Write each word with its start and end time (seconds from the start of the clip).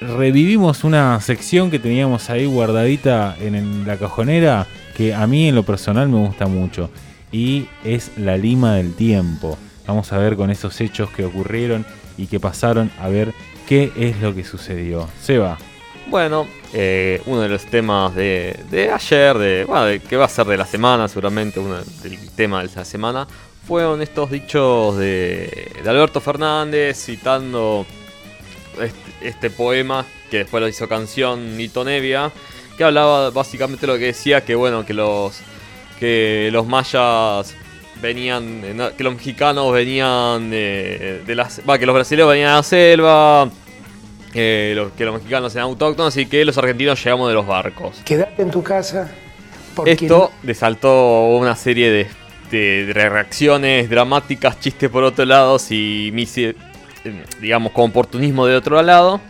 revivimos 0.00 0.84
una 0.84 1.20
sección 1.20 1.70
que 1.70 1.78
teníamos 1.78 2.30
ahí 2.30 2.46
guardadita 2.46 3.36
en, 3.40 3.86
la 3.86 3.96
cajonera 3.96 4.66
que 4.96 5.14
a 5.14 5.26
mí 5.26 5.48
en 5.48 5.54
lo 5.54 5.62
personal 5.62 6.08
me 6.08 6.18
gusta 6.18 6.46
mucho 6.46 6.90
y 7.32 7.66
es 7.84 8.12
la 8.16 8.36
lima 8.36 8.74
del 8.74 8.94
tiempo. 8.94 9.58
Vamos 9.86 10.12
a 10.12 10.18
ver 10.18 10.36
con 10.36 10.50
esos 10.50 10.80
hechos 10.80 11.10
que 11.10 11.24
ocurrieron 11.24 11.86
y 12.16 12.26
que 12.26 12.40
pasaron 12.40 12.90
a 12.98 13.08
ver 13.08 13.32
qué 13.66 13.92
es 13.96 14.20
lo 14.20 14.34
que 14.34 14.44
sucedió. 14.44 15.08
Seba. 15.20 15.58
Bueno, 16.08 16.46
eh, 16.72 17.20
uno 17.26 17.42
de 17.42 17.48
los 17.48 17.66
temas 17.66 18.14
de, 18.14 18.90
ayer, 18.92 19.36
de, 19.36 19.64
bueno, 19.64 20.02
que 20.08 20.16
va 20.16 20.24
a 20.24 20.28
ser 20.28 20.46
de 20.46 20.56
la 20.56 20.64
semana 20.64 21.06
seguramente, 21.06 21.60
uno 21.60 21.76
del 22.02 22.30
tema 22.30 22.62
de 22.62 22.70
la 22.74 22.84
semana, 22.84 23.26
fueron 23.66 24.00
estos 24.00 24.30
dichos 24.30 24.96
de, 24.96 25.70
Alberto 25.86 26.20
Fernández 26.22 26.96
citando 27.04 27.84
este, 28.80 29.07
este, 29.20 29.50
poema 29.50 30.04
que 30.30 30.38
después 30.38 30.60
lo 30.60 30.68
hizo 30.68 30.88
canción 30.88 31.56
Nito 31.56 31.84
Nevia, 31.84 32.30
que 32.76 32.84
hablaba 32.84 33.30
básicamente 33.30 33.86
lo 33.86 33.94
que 33.94 34.06
decía 34.06 34.44
que 34.44 34.54
bueno, 34.54 34.84
que 34.84 34.94
los 34.94 35.40
que 35.98 36.50
los 36.52 36.66
mayas 36.66 37.54
venían, 38.00 38.62
que 38.96 39.02
los 39.04 39.14
mexicanos 39.14 39.72
venían 39.72 40.50
de, 40.50 41.22
las, 41.34 41.60
va, 41.68 41.78
que 41.78 41.86
los 41.86 41.94
brasileños 41.94 42.30
venían 42.30 42.50
a 42.50 42.56
la 42.56 42.62
selva, 42.62 43.50
que 44.32 44.74
los, 44.76 44.92
que 44.92 45.04
los 45.04 45.14
mexicanos 45.14 45.54
eran 45.54 45.64
autóctonos 45.64 46.16
y 46.16 46.26
que 46.26 46.44
los 46.44 46.56
argentinos 46.56 47.02
llegamos 47.02 47.28
de 47.28 47.34
los 47.34 47.46
barcos. 47.46 48.00
Quédate 48.04 48.42
en 48.42 48.50
tu 48.50 48.62
casa. 48.62 49.10
Esto 49.84 50.32
desaltó 50.42 51.28
una 51.28 51.56
serie 51.56 51.90
de 51.90 52.08
de 52.50 52.92
reacciones 52.92 53.90
dramáticas, 53.90 54.58
chistes 54.60 54.88
por 54.90 55.04
otro 55.04 55.24
lado 55.24 55.58
y 55.70 56.12
eh, 56.36 56.54
digamos, 57.40 57.72
con 57.72 57.90
oportunismo 57.90 58.46
de 58.46 58.56
otro 58.56 58.80
lado. 58.82 59.20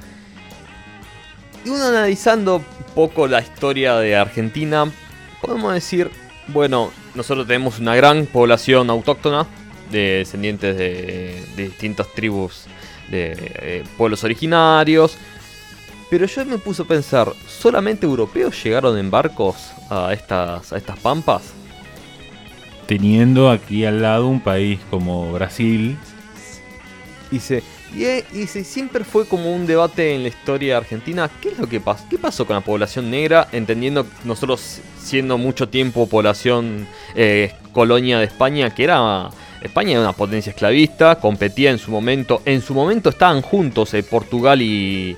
Y 1.64 1.70
uno 1.70 1.84
analizando 1.84 2.56
un 2.56 2.94
poco 2.94 3.26
la 3.26 3.40
historia 3.40 3.96
de 3.96 4.16
Argentina, 4.16 4.90
podemos 5.40 5.74
decir, 5.74 6.10
bueno, 6.48 6.90
nosotros 7.14 7.46
tenemos 7.46 7.78
una 7.78 7.94
gran 7.94 8.26
población 8.26 8.90
autóctona, 8.90 9.46
de 9.90 10.18
descendientes 10.18 10.76
de, 10.76 11.42
distintas 11.56 12.06
tribus 12.14 12.64
de 13.10 13.34
eh, 13.38 13.84
pueblos 13.96 14.22
originarios. 14.24 15.16
Pero 16.10 16.26
yo 16.26 16.44
me 16.46 16.58
puse 16.58 16.82
a 16.82 16.84
pensar, 16.86 17.32
¿solamente 17.46 18.06
europeos 18.06 18.62
llegaron 18.62 18.96
en 18.96 19.10
barcos 19.10 19.72
a 19.90 20.12
estas, 20.12 20.72
a 20.72 20.76
estas 20.76 20.98
pampas? 21.00 21.54
teniendo 22.88 23.50
aquí 23.50 23.84
al 23.84 24.00
lado 24.00 24.26
un 24.26 24.40
país 24.40 24.80
como 24.88 25.30
Brasil. 25.30 25.98
Y 27.30 27.40
se, 27.40 27.62
y, 27.94 28.46
siempre 28.46 29.04
fue 29.04 29.26
como 29.26 29.54
un 29.54 29.66
debate 29.66 30.14
en 30.14 30.22
la 30.22 30.28
historia 30.28 30.78
argentina. 30.78 31.30
¿Qué 31.40 31.50
es 31.50 31.58
lo 31.58 31.68
que 31.68 31.80
pasó? 31.80 32.04
¿Qué 32.08 32.18
pasó 32.18 32.46
con 32.46 32.56
la 32.56 32.62
población 32.62 33.10
negra? 33.10 33.48
Entendiendo 33.52 34.06
nosotros 34.24 34.80
siendo 35.02 35.38
mucho 35.38 35.68
tiempo 35.68 36.06
población 36.06 36.86
eh, 37.14 37.52
colonia 37.72 38.18
de 38.18 38.24
España, 38.24 38.74
que 38.74 38.84
era 38.84 39.30
España 39.62 39.92
era 39.92 40.00
una 40.00 40.12
potencia 40.12 40.50
esclavista, 40.50 41.16
competía 41.16 41.70
en 41.70 41.78
su 41.78 41.90
momento. 41.90 42.42
En 42.44 42.62
su 42.62 42.74
momento 42.74 43.10
estaban 43.10 43.42
juntos 43.42 43.92
eh, 43.94 44.02
Portugal 44.02 44.62
y, 44.62 45.16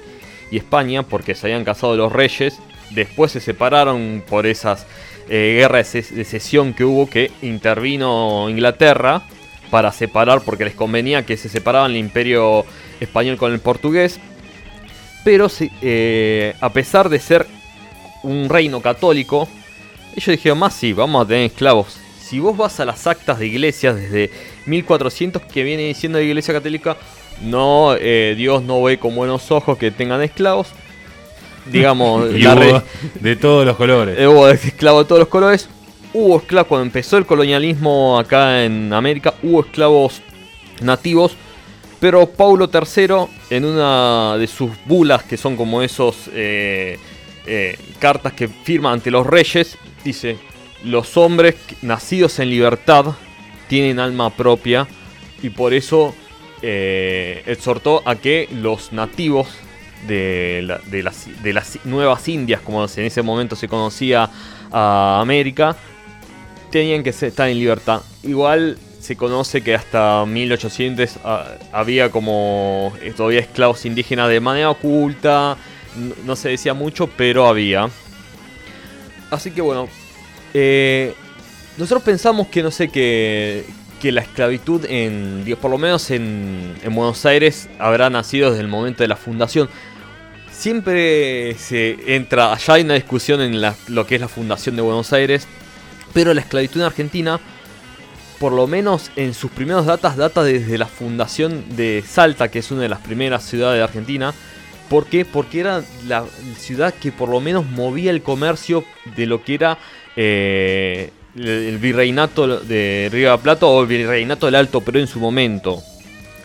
y 0.50 0.56
España 0.56 1.02
porque 1.02 1.34
se 1.34 1.46
habían 1.46 1.64
casado 1.64 1.96
los 1.96 2.12
reyes. 2.12 2.58
Después 2.90 3.30
se 3.30 3.40
separaron 3.40 4.24
por 4.28 4.46
esas 4.46 4.86
eh, 5.32 5.58
guerra 5.58 5.78
de, 5.78 5.84
secesión 5.84 6.74
que 6.74 6.84
hubo 6.84 7.08
que 7.08 7.30
intervino 7.42 8.48
Inglaterra 8.50 9.22
para 9.70 9.92
separar, 9.92 10.42
porque 10.42 10.64
les 10.64 10.74
convenía 10.74 11.24
que 11.24 11.36
se 11.36 11.48
separaban 11.48 11.92
el 11.92 11.96
imperio 11.96 12.64
español 13.00 13.36
con 13.36 13.52
el 13.52 13.60
portugués. 13.60 14.20
Pero 15.24 15.48
eh, 15.82 16.54
a 16.60 16.72
pesar 16.72 17.08
de 17.08 17.18
ser 17.18 17.46
un 18.22 18.48
reino 18.48 18.80
católico, 18.80 19.48
ellos 20.16 20.26
dijeron 20.26 20.58
más, 20.58 20.74
sí, 20.74 20.92
vamos 20.92 21.24
a 21.24 21.28
tener 21.28 21.44
esclavos. 21.44 21.98
Si 22.20 22.38
vos 22.38 22.56
vas 22.56 22.80
a 22.80 22.84
las 22.84 23.06
actas 23.06 23.38
de 23.38 23.46
iglesias 23.46 23.96
desde 23.96 24.30
1400 24.66 25.42
que 25.42 25.62
viene 25.62 25.84
diciendo 25.84 26.18
la 26.18 26.24
iglesia 26.24 26.54
católica, 26.54 26.96
no, 27.42 27.94
eh, 27.98 28.34
Dios 28.36 28.62
no 28.62 28.82
ve 28.82 28.98
con 28.98 29.14
buenos 29.14 29.50
ojos 29.50 29.78
que 29.78 29.90
tengan 29.90 30.22
esclavos, 30.22 30.68
digamos, 31.66 32.28
de 33.20 33.36
todos 33.36 33.66
los 33.66 33.76
colores. 33.76 34.18
Eh, 34.18 34.26
hubo 34.26 34.48
esclavos 34.48 35.04
de 35.04 35.08
todos 35.08 35.20
los 35.20 35.28
colores. 35.28 35.68
Hubo 36.12 36.38
esclavos, 36.38 36.66
cuando 36.68 36.86
empezó 36.86 37.18
el 37.18 37.26
colonialismo 37.26 38.18
acá 38.18 38.64
en 38.64 38.92
América, 38.92 39.34
hubo 39.44 39.60
esclavos 39.60 40.20
nativos. 40.80 41.36
Pero 42.00 42.26
Paulo 42.26 42.68
III, 42.72 43.26
en 43.50 43.64
una 43.64 44.36
de 44.36 44.46
sus 44.46 44.70
bulas, 44.86 45.22
que 45.22 45.36
son 45.36 45.56
como 45.56 45.82
esos 45.82 46.28
eh, 46.32 46.98
eh, 47.46 47.78
cartas 47.98 48.32
que 48.32 48.48
firma 48.48 48.90
ante 48.90 49.10
los 49.10 49.26
reyes, 49.26 49.78
dice, 50.02 50.38
los 50.82 51.16
hombres 51.16 51.56
nacidos 51.82 52.38
en 52.38 52.50
libertad 52.50 53.04
tienen 53.68 54.00
alma 54.00 54.30
propia 54.30 54.88
y 55.42 55.50
por 55.50 55.74
eso 55.74 56.14
exhortó 56.62 58.02
a 58.04 58.16
que 58.16 58.46
los 58.52 58.92
nativos 58.92 59.48
de 60.06 61.02
las 61.02 61.78
nuevas 61.84 62.28
Indias, 62.28 62.60
como 62.60 62.84
en 62.84 63.04
ese 63.04 63.22
momento 63.22 63.56
se 63.56 63.68
conocía 63.68 64.28
a 64.70 65.20
América, 65.20 65.76
tenían 66.70 67.02
que 67.02 67.10
estar 67.10 67.48
en 67.48 67.58
libertad. 67.58 68.02
Igual 68.22 68.78
se 69.00 69.16
conoce 69.16 69.62
que 69.62 69.74
hasta 69.74 70.24
1800 70.26 71.10
ah, 71.24 71.46
había 71.72 72.10
como 72.10 72.92
eh, 73.00 73.12
todavía 73.16 73.40
esclavos 73.40 73.84
indígenas 73.86 74.28
de 74.28 74.40
manera 74.40 74.70
oculta, 74.70 75.56
no, 76.24 76.36
se 76.36 76.50
decía 76.50 76.74
mucho, 76.74 77.08
pero 77.08 77.46
había. 77.46 77.88
Así 79.30 79.50
que 79.50 79.60
bueno, 79.60 79.88
eh, 80.54 81.14
nosotros 81.76 82.02
pensamos 82.02 82.48
que 82.48 82.62
no 82.62 82.70
sé, 82.70 82.88
que, 82.88 83.64
que 84.00 84.12
la 84.12 84.20
esclavitud 84.20 84.84
en, 84.88 85.44
por 85.60 85.70
lo 85.70 85.78
menos 85.78 86.10
en, 86.10 86.74
en 86.82 86.94
Buenos 86.94 87.24
Aires, 87.26 87.68
habrá 87.78 88.10
nacido 88.10 88.50
desde 88.50 88.62
el 88.62 88.68
momento 88.68 89.02
de 89.02 89.08
la 89.08 89.16
fundación 89.16 89.68
siempre 90.60 91.54
se 91.54 91.96
entra, 92.14 92.52
allá 92.52 92.74
hay 92.74 92.82
una 92.82 92.92
discusión 92.94 93.40
en 93.40 93.62
lo 93.88 94.06
que 94.06 94.16
es 94.16 94.20
la 94.20 94.28
fundación 94.28 94.76
de 94.76 94.82
Buenos 94.82 95.10
Aires, 95.14 95.48
pero 96.12 96.34
la 96.34 96.40
esclavitud 96.40 96.80
en 96.80 96.86
Argentina, 96.86 97.40
por 98.38 98.52
lo 98.52 98.66
menos 98.66 99.10
en 99.16 99.34
sus 99.34 99.50
primeros 99.50 99.86
datas, 99.86 100.16
data 100.16 100.42
desde 100.42 100.78
la 100.78 100.86
fundación 100.86 101.76
de 101.76 102.02
Salta, 102.06 102.50
que 102.50 102.60
es 102.60 102.70
una 102.70 102.82
de 102.82 102.88
las 102.88 103.00
primeras 103.00 103.44
ciudades 103.44 103.78
de 103.78 103.84
Argentina. 103.84 104.34
¿Por 104.88 105.06
qué? 105.06 105.24
Porque 105.24 105.60
era 105.60 105.84
la 106.08 106.24
ciudad 106.58 106.92
que 106.92 107.12
por 107.12 107.28
lo 107.28 107.40
menos 107.40 107.64
movía 107.66 108.10
el 108.10 108.22
comercio 108.22 108.84
de 109.16 109.26
lo 109.26 109.44
que 109.44 109.54
era 109.54 109.78
eh, 110.16 111.12
el 111.36 111.78
virreinato 111.78 112.58
de 112.60 113.08
Río 113.12 113.30
de 113.30 113.36
la 113.36 113.42
Plata 113.42 113.66
o 113.66 113.82
el 113.82 113.86
virreinato 113.86 114.46
del 114.46 114.56
Alto 114.56 114.80
Perú 114.80 114.98
en 114.98 115.06
su 115.06 115.20
momento. 115.20 115.80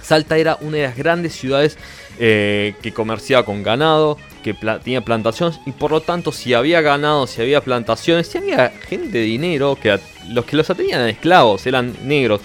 Salta 0.02 0.38
era 0.38 0.58
una 0.62 0.78
de 0.78 0.84
las 0.84 0.96
grandes 0.96 1.34
ciudades 1.34 1.78
eh, 2.20 2.76
que 2.84 2.94
comerciaba 2.94 3.44
con 3.44 3.64
ganado, 3.64 4.18
que 4.46 4.54
tenía 4.54 5.02
plantaciones 5.02 5.60
y 5.66 5.72
por 5.72 5.90
lo 5.90 6.02
tanto 6.02 6.32
si 6.32 6.54
había 6.54 6.80
ganado, 6.80 7.26
si 7.26 7.42
había 7.42 7.62
plantaciones, 7.62 8.28
si 8.28 8.38
había 8.38 8.70
gente 8.70 9.18
de 9.18 9.24
dinero, 9.24 9.76
que 9.76 10.00
los 10.30 10.46
que 10.46 10.56
los 10.56 10.68
tenían 10.68 11.00
eran 11.00 11.10
esclavos, 11.10 11.66
eran 11.66 11.96
negros. 12.04 12.42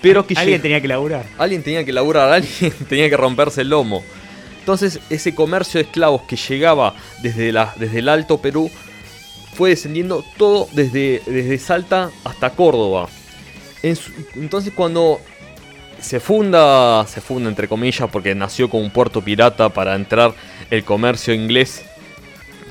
Pero 0.00 0.26
que 0.26 0.34
alguien 0.38 0.62
tenía 0.62 0.80
que 0.80 0.88
laburar. 0.88 1.26
Alguien 1.36 1.62
tenía 1.62 1.84
que 1.84 1.92
laburar, 1.92 2.32
alguien 2.32 2.72
tenía 2.88 3.10
que 3.10 3.16
romperse 3.18 3.60
el 3.60 3.68
lomo. 3.68 4.02
Entonces 4.60 5.00
ese 5.10 5.34
comercio 5.34 5.78
de 5.80 5.84
esclavos 5.84 6.22
que 6.22 6.36
llegaba 6.36 6.94
desde, 7.20 7.52
la, 7.52 7.74
desde 7.76 7.98
el 7.98 8.08
Alto 8.08 8.38
Perú 8.38 8.70
fue 9.52 9.68
descendiendo 9.68 10.24
todo 10.38 10.66
desde, 10.72 11.20
desde 11.26 11.58
Salta 11.58 12.10
hasta 12.24 12.50
Córdoba. 12.50 13.10
entonces 13.82 14.72
cuando 14.74 15.20
se 16.00 16.20
funda, 16.20 17.06
se 17.06 17.20
funda 17.20 17.48
entre 17.48 17.68
comillas, 17.68 18.08
porque 18.10 18.34
nació 18.34 18.68
como 18.68 18.82
un 18.82 18.90
puerto 18.90 19.22
pirata 19.22 19.68
para 19.68 19.94
entrar 19.94 20.34
el 20.70 20.84
comercio 20.84 21.34
inglés, 21.34 21.82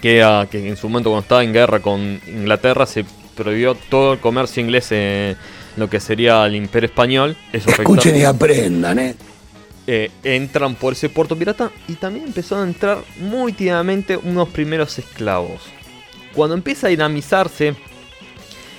que, 0.02 0.48
que 0.52 0.68
en 0.68 0.78
su 0.78 0.90
momento 0.90 1.10
cuando 1.10 1.24
estaba 1.24 1.44
en 1.44 1.54
guerra 1.54 1.80
con 1.80 2.22
Inglaterra 2.28 2.86
se 2.86 3.06
prohibió 3.36 3.76
todo 3.76 4.14
el 4.14 4.20
comercio 4.20 4.62
inglés 4.62 4.92
en 4.92 5.38
lo 5.76 5.90
que 5.90 6.00
sería 6.00 6.46
el 6.46 6.56
imperio 6.56 6.88
español. 6.88 7.36
Escuchen 7.52 8.16
y 8.16 8.24
aprendan, 8.24 9.00
¿eh? 9.00 9.16
¿eh? 9.88 10.12
Entran 10.24 10.76
por 10.76 10.94
ese 10.94 11.10
puerto 11.10 11.38
pirata 11.38 11.72
y 11.88 11.94
también 11.94 12.26
empezó 12.28 12.58
a 12.58 12.64
entrar 12.64 13.00
muy 13.18 13.54
tímidamente 13.54 14.18
unos 14.18 14.50
primeros 14.50 14.98
esclavos. 15.00 15.62
Cuando 16.34 16.56
empieza 16.56 16.88
a 16.88 16.90
dinamizarse 16.90 17.76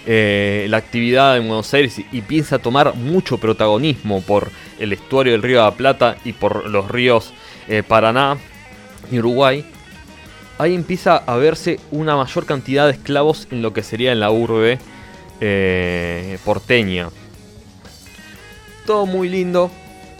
eh, 0.07 0.67
la 0.69 0.77
actividad 0.77 1.39
en 1.39 1.49
Buenos 1.49 1.73
Aires 1.73 1.99
y, 1.99 2.21
piensa 2.21 2.59
tomar 2.59 2.95
mucho 2.95 3.39
protagonismo 3.39 4.21
por 4.21 4.51
el 4.79 4.93
estuario 4.93 5.33
del 5.33 5.43
río 5.43 5.61
de 5.61 5.65
la 5.65 5.75
Plata 5.75 6.19
y 6.25 6.35
por 6.35 6.69
los 6.69 6.91
ríos 6.91 7.33
eh, 7.69 7.83
Paraná 7.83 8.37
y 9.11 9.19
Uruguay, 9.19 9.65
ahí 10.59 10.75
empieza 10.75 11.17
a 11.17 11.37
verse 11.37 11.81
una 11.91 12.17
mayor 12.17 12.45
cantidad 12.45 12.85
de 12.87 12.93
esclavos 12.93 13.49
en 13.51 13.63
lo 13.63 13.73
que 13.73 13.83
sería 13.83 14.13
en 14.13 14.21
la 14.21 14.31
urbe 14.31 14.79
eh, 15.41 16.39
porteña. 16.45 17.09
Todo 18.85 19.07
muy 19.07 19.31
lindo, 19.31 19.71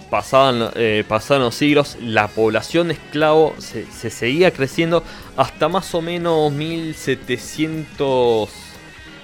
pasaban, 0.09 0.71
pasaban 1.07 1.43
los 1.43 1.55
siglos, 1.55 1.99
la 2.01 2.29
población 2.29 2.89
de 2.89 2.95
esclavo 2.95 3.55
se, 3.59 3.85
se 3.93 4.09
seguía 4.09 4.51
creciendo 4.51 5.05
hasta 5.37 5.69
más 5.69 5.95
o 5.95 6.01
menos 6.01 6.51
1700, 6.53 8.64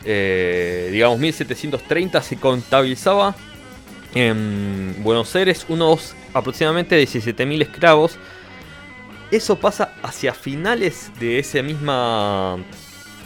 eh, 0.04 0.88
digamos 0.92 1.18
1730 1.18 2.22
se 2.22 2.36
contabilizaba 2.36 3.34
en 4.14 4.96
Buenos 5.00 5.34
Aires 5.36 5.66
unos 5.68 6.14
aproximadamente 6.34 7.00
17.000 7.02 7.62
esclavos. 7.62 8.18
Eso 9.30 9.58
pasa 9.58 9.92
hacia 10.02 10.34
finales 10.34 11.12
de 11.20 11.38
ese 11.38 11.62
misma 11.62 12.58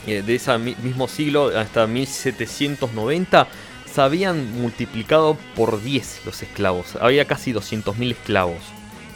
eh, 0.06 0.22
de 0.22 0.34
ese 0.34 0.56
mi- 0.58 0.76
mismo 0.82 1.08
siglo 1.08 1.56
hasta 1.58 1.86
1790 1.86 3.46
se 3.90 4.00
habían 4.02 4.52
multiplicado 4.60 5.38
por 5.54 5.80
10 5.82 6.22
los 6.26 6.42
esclavos. 6.42 6.96
Había 7.00 7.24
casi 7.26 7.52
200.000 7.52 8.10
esclavos. 8.10 8.58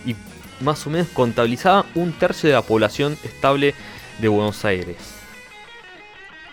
Y 0.06 0.14
más 0.64 0.86
o 0.86 0.90
menos 0.90 1.08
contabilizaba 1.08 1.84
un 1.94 2.12
tercio 2.12 2.48
de 2.48 2.54
la 2.54 2.62
población 2.62 3.18
estable 3.24 3.74
de 4.20 4.28
Buenos 4.28 4.64
Aires. 4.64 4.96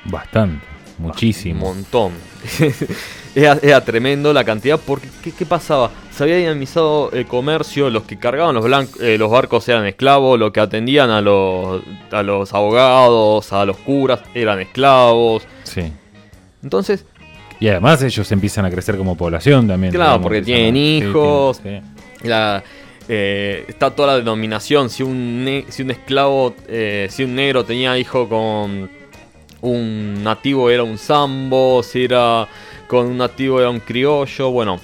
Bastante, 0.05 0.65
Un 0.99 1.05
muchísimo. 1.07 1.65
montón. 1.73 2.13
era, 3.35 3.57
era 3.61 3.83
tremendo 3.83 4.31
la 4.33 4.43
cantidad. 4.43 4.79
Porque, 4.83 5.07
¿qué, 5.23 5.31
qué 5.31 5.45
pasaba? 5.45 5.91
Se 6.11 6.23
había 6.23 6.37
dinamizado 6.37 7.11
el 7.11 7.25
comercio. 7.25 7.89
Los 7.89 8.03
que 8.03 8.17
cargaban 8.17 8.55
los, 8.55 8.65
blan- 8.65 8.89
eh, 9.01 9.17
los 9.17 9.29
barcos 9.29 9.67
eran 9.67 9.85
esclavos. 9.85 10.39
Los 10.39 10.51
que 10.51 10.59
atendían 10.61 11.09
a 11.09 11.21
los, 11.21 11.81
a 12.11 12.23
los 12.23 12.53
abogados, 12.53 13.51
a 13.51 13.65
los 13.65 13.77
curas, 13.77 14.21
eran 14.33 14.59
esclavos. 14.61 15.43
Sí. 15.63 15.91
Entonces, 16.63 17.05
Y 17.59 17.67
además 17.67 18.01
ellos 18.03 18.31
empiezan 18.31 18.65
a 18.65 18.69
crecer 18.71 18.97
como 18.97 19.15
población 19.15 19.67
también. 19.67 19.93
Claro, 19.93 20.21
porque 20.21 20.41
tienen 20.41 20.73
sí, 20.75 20.97
hijos. 21.03 21.61
tienen- 21.61 21.83
sí. 22.21 22.27
la, 22.27 22.63
eh, 23.07 23.65
está 23.67 23.91
toda 23.91 24.13
la 24.13 24.17
denominación. 24.17 24.89
Si 24.89 25.03
un, 25.03 25.43
ne- 25.45 25.65
si 25.69 25.83
un 25.83 25.91
esclavo, 25.91 26.55
eh, 26.67 27.07
si 27.11 27.23
un 27.23 27.35
negro 27.35 27.63
tenía 27.65 27.97
hijo 27.99 28.27
con 28.27 28.89
un 29.61 30.23
nativo 30.23 30.69
era 30.69 30.83
un 30.83 30.97
sambo, 30.97 31.81
si 31.83 32.03
era 32.03 32.47
con 32.87 33.07
un 33.07 33.17
nativo 33.17 33.59
era 33.59 33.69
un 33.69 33.79
criollo. 33.79 34.51
Bueno, 34.51 34.79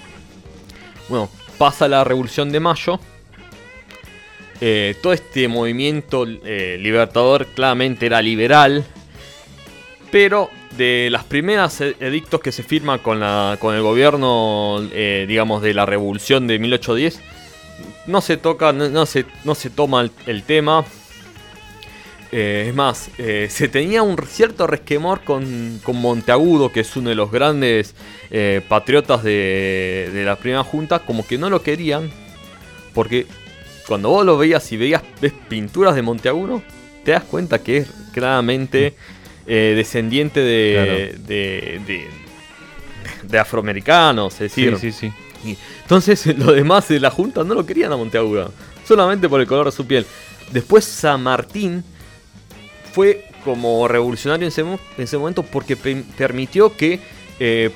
bueno 1.09 1.29
pasa 1.57 1.87
la 1.87 2.03
Revolución 2.03 2.51
de 2.51 2.59
Mayo. 2.59 2.99
Eh, 4.59 4.95
todo 5.01 5.13
este 5.13 5.47
movimiento 5.47 6.25
eh, 6.25 6.77
libertador 6.79 7.47
claramente 7.47 8.05
era 8.05 8.21
liberal. 8.21 8.85
Pero 10.11 10.49
de 10.77 11.09
las 11.11 11.23
primeras 11.23 11.81
e- 11.81 11.95
edictos 11.99 12.41
que 12.41 12.51
se 12.51 12.63
firman 12.63 12.99
con, 12.99 13.19
la, 13.19 13.57
con 13.59 13.75
el 13.75 13.81
gobierno, 13.81 14.81
eh, 14.93 15.25
digamos, 15.27 15.61
de 15.61 15.73
la 15.73 15.85
revolución 15.85 16.47
de 16.47 16.59
1810, 16.59 17.21
no 18.07 18.21
se 18.21 18.37
toca, 18.37 18.73
no, 18.73 19.05
se, 19.05 19.25
no 19.43 19.55
se 19.55 19.69
toma 19.69 20.09
el 20.25 20.43
tema. 20.43 20.85
Eh, 22.33 22.67
es 22.69 22.75
más, 22.75 23.09
eh, 23.17 23.47
se 23.49 23.67
tenía 23.67 24.03
un 24.03 24.17
cierto 24.25 24.65
resquemor 24.65 25.21
con, 25.25 25.79
con 25.83 25.97
Monteagudo, 25.97 26.71
que 26.71 26.79
es 26.79 26.95
uno 26.95 27.09
de 27.09 27.15
los 27.15 27.29
grandes 27.29 27.93
eh, 28.29 28.61
patriotas 28.69 29.21
de, 29.23 30.09
de 30.13 30.23
la 30.23 30.37
primera 30.37 30.63
junta, 30.63 30.99
como 30.99 31.27
que 31.27 31.37
no 31.37 31.49
lo 31.49 31.61
querían, 31.61 32.09
porque 32.93 33.25
cuando 33.85 34.09
vos 34.09 34.25
lo 34.25 34.37
veías 34.37 34.71
y 34.71 34.77
veías 34.77 35.01
ves 35.21 35.33
pinturas 35.49 35.93
de 35.95 36.01
Monteagudo, 36.03 36.61
te 37.03 37.11
das 37.11 37.23
cuenta 37.25 37.61
que 37.61 37.77
es 37.77 37.87
claramente 38.13 38.95
eh, 39.45 39.73
descendiente 39.75 40.39
de, 40.39 41.15
de, 41.27 41.81
de- 41.85 42.07
de 43.23 43.39
afroamericanos, 43.39 44.33
es 44.35 44.39
decir, 44.39 44.77
Sí, 44.79 44.91
sí, 44.91 45.09
sí. 45.43 45.49
y 45.49 45.57
entonces 45.81 46.25
los 46.37 46.55
demás 46.55 46.87
de 46.87 46.99
la 46.99 47.09
Junta 47.11 47.43
no 47.43 47.53
lo 47.55 47.65
querían 47.65 47.91
a 47.91 47.97
Monteaguda, 47.97 48.49
solamente 48.87 49.27
por 49.27 49.41
el 49.41 49.47
color 49.47 49.65
de 49.65 49.71
su 49.71 49.85
piel. 49.85 50.05
Después 50.51 50.85
San 50.85 51.23
Martín 51.23 51.83
fue 52.93 53.25
como 53.43 53.87
revolucionario 53.87 54.45
en 54.45 54.49
ese, 54.49 54.63
mo- 54.63 54.79
en 54.97 55.03
ese 55.03 55.17
momento 55.17 55.43
porque 55.43 55.75
pe- 55.75 56.03
permitió 56.17 56.75
que 56.75 56.99
eh, 57.39 57.71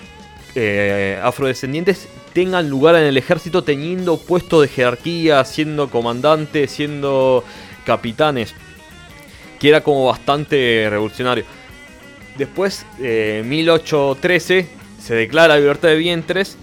eh, 0.56 1.20
afrodescendientes 1.24 2.08
tengan 2.34 2.70
lugar 2.70 2.96
en 2.96 3.04
el 3.04 3.18
ejército 3.18 3.64
teniendo 3.64 4.18
puesto 4.18 4.62
de 4.62 4.68
jerarquía, 4.68 5.44
siendo 5.46 5.90
comandantes, 5.90 6.72
siendo 6.72 7.44
capitanes, 7.86 8.54
que 9.60 9.70
era 9.70 9.82
como 9.82 10.06
bastante 10.06 10.88
revolucionario. 10.90 11.46
Después, 12.38 12.86
eh, 13.00 13.42
1813, 13.46 14.68
se 15.02 15.16
declara 15.16 15.58
libertad 15.58 15.88
de 15.90 15.96
vientres 15.96 16.58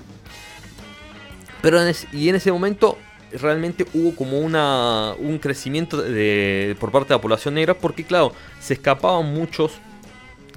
pero 1.63 1.81
en 1.81 1.95
y 2.13 2.29
en 2.29 2.35
ese 2.35 2.51
momento 2.51 2.99
realmente 3.41 3.87
hubo 3.95 4.15
como 4.17 4.39
una, 4.39 5.13
un 5.19 5.39
crecimiento 5.39 6.01
de, 6.03 6.77
por 6.81 6.91
parte 6.91 7.09
de 7.11 7.15
la 7.17 7.21
población 7.21 7.55
negra 7.55 7.75
porque 7.75 8.05
claro, 8.05 8.33
se 8.61 8.75
escapaban 8.75 9.33
muchos 9.33 9.73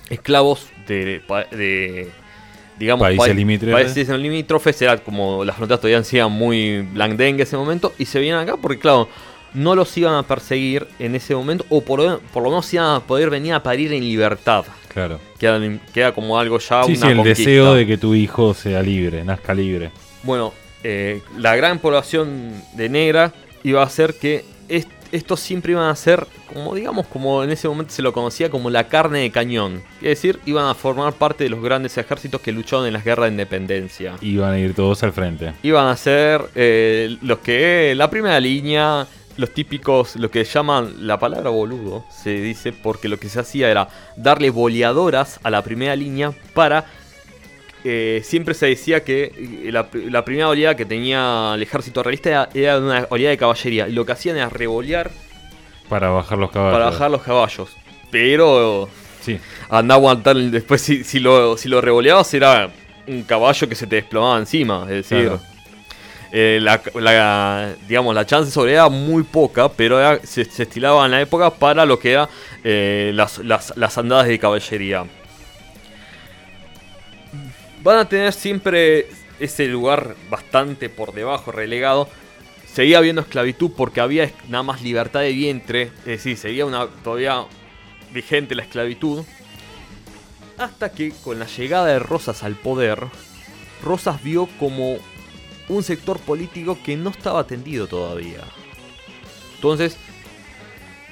esclavos 0.10 0.68
de, 0.88 1.22
de, 1.52 2.10
digamos 2.78 3.02
Países 3.06 3.28
pa- 3.28 3.34
limítrofes. 3.34 3.94
países 3.94 4.10
limítrofes, 4.20 4.82
era 4.82 4.98
como 4.98 5.44
las 5.44 5.56
fronteras 5.56 5.82
todavía 5.82 6.04
sigan 6.04 6.32
muy 6.32 6.82
blandengue 6.82 7.42
en 7.42 7.48
ese 7.48 7.58
momento 7.58 7.94
y 7.98 8.06
se 8.06 8.20
vienen 8.20 8.42
acá 8.42 8.58
porque 8.58 8.80
claro, 8.80 9.10
no 9.54 9.74
los 9.76 9.96
iban 9.98 10.14
a 10.16 10.24
perseguir 10.24 10.88
en 11.00 11.16
ese 11.16 11.34
momento 11.36 11.66
o 11.70 11.82
por, 11.82 12.20
por 12.34 12.44
lo 12.44 12.50
menos 12.50 12.72
iban 12.74 12.96
a 12.96 13.00
poder 13.00 13.30
venir 13.30 13.54
a 13.54 13.64
parir 13.64 13.94
en 13.94 14.04
libertad. 14.04 14.66
Claro. 14.94 15.20
Que 15.40 15.46
era, 15.46 15.60
que 15.94 16.00
era 16.00 16.14
como 16.14 16.38
algo 16.40 16.58
ya 16.60 16.84
Sí, 16.86 16.92
una 16.94 17.00
sí, 17.02 17.08
el 17.08 17.16
conquista. 17.18 17.40
deseo 17.44 17.74
de 17.74 17.86
que 17.88 17.98
tu 17.98 18.16
hijo 18.16 18.54
sea 18.54 18.82
libre, 18.82 19.24
nazca 19.26 19.54
libre. 19.54 19.92
Bueno, 20.24 20.54
eh, 20.88 21.22
la 21.38 21.56
gran 21.56 21.80
población 21.80 22.52
de 22.74 22.90
negra 22.90 23.34
iba 23.64 23.82
a 23.82 23.86
hacer 23.86 24.14
que 24.14 24.46
est- 24.70 24.90
estos 25.12 25.40
siempre 25.40 25.72
iban 25.72 25.88
a 25.90 25.96
ser, 25.96 26.28
como 26.54 26.76
digamos, 26.76 27.08
como 27.08 27.44
en 27.44 27.50
ese 27.52 27.68
momento 27.68 27.94
se 27.94 28.02
lo 28.02 28.12
conocía 28.12 28.50
como 28.50 28.70
la 28.70 28.88
carne 28.88 29.20
de 29.20 29.32
cañón. 29.32 29.82
Es 30.02 30.10
decir, 30.10 30.40
iban 30.46 30.66
a 30.68 30.74
formar 30.74 31.14
parte 31.14 31.44
de 31.46 31.50
los 31.50 31.62
grandes 31.64 31.98
ejércitos 31.98 32.42
que 32.42 32.52
lucharon 32.52 32.86
en 32.86 32.94
las 32.94 33.04
guerras 33.06 33.26
de 33.28 33.32
independencia. 33.32 34.16
Iban 34.22 34.54
a 34.54 34.60
ir 34.60 34.74
todos 34.74 35.02
al 35.04 35.14
frente. 35.14 35.54
Iban 35.64 35.88
a 35.88 35.96
ser 35.96 36.42
eh, 36.56 37.18
los 37.22 37.40
que, 37.40 37.94
la 37.96 38.10
primera 38.10 38.40
línea, 38.40 39.08
los 39.38 39.52
típicos, 39.54 40.16
lo 40.18 40.30
que 40.32 40.44
llaman 40.44 41.08
la 41.08 41.18
palabra 41.20 41.50
boludo, 41.50 42.04
se 42.10 42.32
dice, 42.42 42.74
porque 42.74 43.08
lo 43.08 43.18
que 43.18 43.30
se 43.30 43.40
hacía 43.40 43.70
era 43.70 43.88
darle 44.18 44.50
boleadoras 44.50 45.40
a 45.44 45.50
la 45.50 45.62
primera 45.62 45.96
línea 45.96 46.32
para 46.54 46.86
eh, 47.86 48.22
siempre 48.26 48.54
se 48.54 48.66
decía 48.66 49.04
que 49.04 49.32
eh, 49.66 49.70
la, 49.72 49.88
la 50.10 50.26
primera 50.26 50.50
oleada 50.50 50.76
que 50.76 50.86
tenía 50.86 51.54
el 51.56 51.62
ejército 51.62 52.04
realista 52.04 52.30
era, 52.30 52.50
era 52.54 52.78
una 52.80 53.08
oleada 53.10 53.30
de 53.32 53.38
caballería. 53.38 53.88
Y 53.88 53.94
lo 53.94 54.06
que 54.06 54.12
hacían 54.12 54.36
era 54.38 54.50
revolear 54.50 55.12
Para 55.88 56.10
bajar 56.10 56.38
los 56.38 56.52
caballos. 56.52 56.74
para 56.80 56.86
bajar 56.90 57.12
los 57.12 57.22
caballos. 57.22 57.70
Pero 58.12 58.90
Sí. 59.22 59.40
anda 59.70 59.96
a 59.96 59.98
aguantar 59.98 60.36
después 60.36 60.82
si, 60.82 61.04
si 61.04 61.20
lo, 61.20 61.58
si 61.58 61.70
lo 61.70 61.80
revoleabas 61.82 62.34
era 62.34 62.70
un 63.08 63.24
caballo 63.24 63.70
que 63.70 63.76
se 63.76 63.88
te 63.88 63.98
desplomaba 63.98 64.38
encima. 64.40 64.84
Es 64.90 65.10
decir, 65.10 65.28
Claro. 65.28 65.42
eh, 66.32 66.60
la, 66.62 66.82
la- 66.96 67.74
digamos, 67.88 68.14
la 68.16 68.26
chance 68.26 68.46
de 68.48 68.52
sobrevivir 68.52 68.80
era 68.80 68.90
muy 68.90 69.24
poca, 69.24 69.70
pero 69.70 70.00
era- 70.00 70.20
se, 70.26 70.44
se 70.46 70.64
estilaba 70.64 71.06
en 71.06 71.12
la 71.12 71.22
época 71.22 71.50
para 71.52 71.86
lo 71.86 71.98
que 72.00 72.12
era 72.14 72.28
eh, 72.64 73.12
las, 73.14 73.38
las- 73.40 73.74
las 73.78 73.98
andadas 73.98 74.28
de 74.28 74.40
caballería. 74.40 75.06
Van 77.86 78.00
a 78.00 78.10
tener 78.10 78.34
siempre 78.34 79.06
ese 79.40 79.68
lugar 79.68 80.16
bastante 80.28 80.90
por 80.90 81.14
debajo, 81.14 81.52
relegado. 81.52 82.10
Seguía 82.66 82.98
habiendo 82.98 83.22
esclavitud 83.22 83.74
porque 83.78 84.02
había 84.02 84.32
nada 84.50 84.64
más 84.64 84.82
libertad 84.82 85.20
de 85.20 85.32
vientre, 85.34 85.92
es 86.00 86.06
decir, 86.06 86.36
seguía 86.36 86.66
una, 86.66 86.88
todavía 86.88 87.46
vigente 88.12 88.56
la 88.56 88.64
esclavitud. 88.64 89.24
Hasta 90.58 90.92
que 90.94 91.14
con 91.24 91.38
la 91.38 91.46
llegada 91.46 91.86
de 91.86 92.00
Rosas 92.00 92.42
al 92.42 92.56
poder, 92.56 93.06
Rosas 93.84 94.24
vio 94.24 94.50
como 94.60 94.98
un 95.70 95.84
sector 95.84 96.20
político 96.20 96.80
que 96.84 96.98
no 96.98 97.12
estaba 97.12 97.42
atendido 97.42 97.86
todavía. 97.86 98.42
Entonces, 99.58 99.96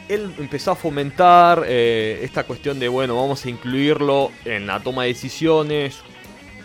él 0.10 0.34
empezó 0.40 0.72
a 0.72 0.76
fomentar 0.76 1.66
eh, 1.68 2.22
esta 2.24 2.46
cuestión 2.46 2.80
de, 2.80 2.88
bueno, 2.88 3.16
vamos 3.16 3.46
a 3.46 3.50
incluirlo 3.52 4.32
en 4.44 4.66
la 4.66 4.80
toma 4.80 5.04
de 5.04 5.10
decisiones. 5.10 6.02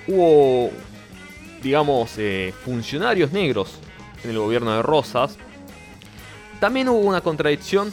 Hubo, 0.09 0.71
digamos, 1.63 2.15
eh, 2.17 2.55
funcionarios 2.65 3.31
negros 3.31 3.79
en 4.25 4.31
el 4.31 4.39
gobierno 4.39 4.75
de 4.75 4.83
Rosas. 4.83 5.37
También 6.61 6.89
hubo 6.89 6.99
una 6.99 7.21
contradicción 7.21 7.93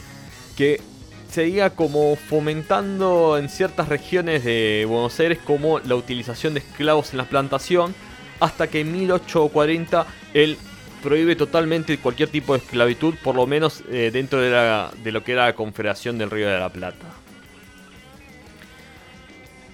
que 0.58 0.82
seguía 1.30 1.72
como 1.72 2.16
fomentando 2.16 3.38
en 3.38 3.50
ciertas 3.50 3.90
regiones 3.90 4.46
de 4.46 4.86
Buenos 4.88 5.20
Aires 5.20 5.40
como 5.44 5.80
la 5.80 5.96
utilización 5.96 6.54
de 6.54 6.62
esclavos 6.62 7.12
en 7.12 7.18
la 7.18 7.26
plantación, 7.26 7.94
hasta 8.40 8.68
que 8.68 8.80
en 8.80 8.94
1840 8.94 10.08
él 10.34 10.58
prohíbe 11.04 11.36
totalmente 11.36 11.98
cualquier 11.98 12.30
tipo 12.30 12.54
de 12.54 12.60
esclavitud, 12.60 13.16
por 13.22 13.36
lo 13.36 13.46
menos 13.46 13.84
eh, 13.92 14.10
dentro 14.12 14.40
de, 14.40 15.12
lo 15.12 15.24
que 15.24 15.34
era 15.34 15.48
la 15.48 15.54
Confederación 15.54 16.18
del 16.18 16.32
Río 16.32 16.48
de 16.48 16.58
la 16.58 16.70
Plata. 16.70 17.06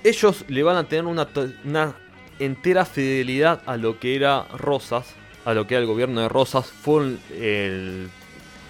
Ellos 0.04 0.44
le 0.48 0.64
van 0.64 0.78
a 0.78 0.84
tener 0.86 1.06
una 1.06 1.96
entera 2.40 2.86
fidelidad 2.86 3.62
a 3.66 3.78
lo 3.78 4.00
que 4.00 4.16
era 4.16 4.46
Rosas, 4.58 5.16
a 5.46 5.54
lo 5.54 5.68
que 5.68 5.76
era 5.76 5.82
el 5.82 5.88
gobierno 5.88 6.22
de 6.22 6.30
Rosas 6.30 6.68
fue 6.68 7.18
el 7.32 8.10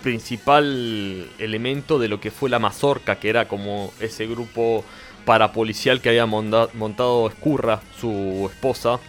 principal 0.02 1.28
elemento 1.38 2.00
de 2.00 2.08
lo 2.08 2.20
que 2.20 2.32
fue 2.32 2.50
la 2.50 2.60
Mazorca, 2.60 3.18
que 3.18 3.30
era 3.30 3.48
como 3.48 3.94
ese 4.00 4.26
grupo 4.28 4.84
parapolicial 5.26 6.02
que 6.02 6.10
había 6.10 6.26
montado 6.26 7.28
Escurra, 7.28 7.82
su 8.00 8.50
esposa, 8.52 9.00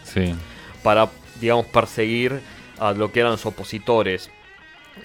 para, 0.82 1.08
digamos, 1.40 1.66
perseguir 1.66 2.40
a 2.78 2.92
lo 2.92 3.10
que 3.10 3.20
eran 3.20 3.32
los 3.32 3.46
opositores. 3.46 4.30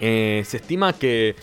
Eh, 0.01 0.44
se 0.46 0.58
estima 0.58 0.94
que 0.94 1.36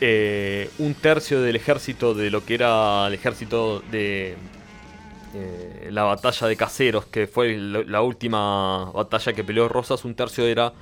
eh, 0.00 0.70
un 0.78 0.94
tercio 0.94 1.40
del 1.42 1.56
ejército 1.56 2.14
de 2.14 2.30
lo 2.30 2.44
que 2.44 2.54
era 2.54 3.06
el 3.08 3.14
ejército 3.14 3.80
de 3.90 4.36
eh, 5.34 5.88
la 5.90 6.04
batalla 6.04 6.46
de 6.46 6.56
Caseros, 6.56 7.06
que 7.06 7.26
fue 7.26 7.56
la 7.56 8.02
última 8.02 8.90
batalla 8.92 9.32
que 9.32 9.44
peleó 9.44 9.68
Rosas, 9.68 10.04
un 10.04 10.14
tercio 10.14 10.46
era 10.46 10.72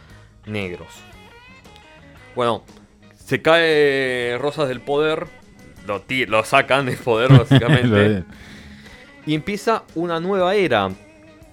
negros. 0.46 0.88
Bueno, 2.34 2.64
se 3.16 3.40
cae 3.42 4.36
Rosas 4.38 4.68
del 4.68 4.80
poder, 4.80 5.26
lo, 5.86 6.02
lo 6.28 6.44
sacan 6.44 6.86
del 6.86 6.98
poder 6.98 7.32
básicamente. 7.38 8.24
y 9.26 9.34
empieza 9.34 9.84
una 9.94 10.20
nueva 10.20 10.54
era, 10.54 10.90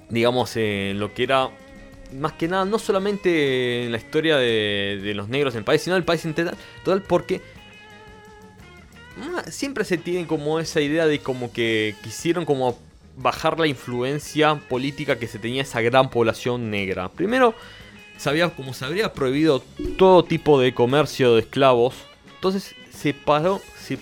digamos, 0.10 0.56
en 0.58 1.00
lo 1.00 1.14
que 1.14 1.24
era 1.24 1.50
más 2.14 2.34
que 2.34 2.48
nada, 2.48 2.66
no 2.66 2.80
solamente 2.80 3.86
en 3.86 3.92
la 3.92 3.98
historia 3.98 4.38
de, 4.38 5.14
los 5.16 5.30
negros 5.30 5.54
en 5.54 5.60
el 5.60 5.64
país, 5.64 5.82
sino 5.82 5.96
el 5.96 6.04
país 6.04 6.26
entero, 6.26 6.52
total, 6.84 7.02
porque 7.04 7.42
siempre 9.50 9.86
se 9.86 9.98
tiene 9.98 10.28
como 10.28 10.60
esa 10.60 10.82
idea 10.82 11.06
de 11.06 11.20
como 11.20 11.52
que 11.52 11.96
quisieron 12.04 12.46
como 12.46 12.78
bajar 13.18 13.60
la 13.60 13.68
influencia 13.68 14.56
política 14.56 15.20
que 15.20 15.28
se 15.28 15.40
tenía 15.40 15.62
esa 15.62 15.82
gran 15.82 16.10
población 16.10 16.70
negra. 16.70 17.10
Primero, 17.10 17.54
sabía, 18.18 18.50
como 18.50 18.74
se 18.74 18.86
habría 18.86 19.14
prohibido 19.14 19.64
todo 19.98 20.24
tipo 20.24 20.60
de 20.60 20.74
comercio 20.74 21.36
de 21.36 21.42
esclavos, 21.42 21.96
entonces 22.36 22.76
se 22.92 23.14
paró, 23.14 23.62
se 23.78 23.98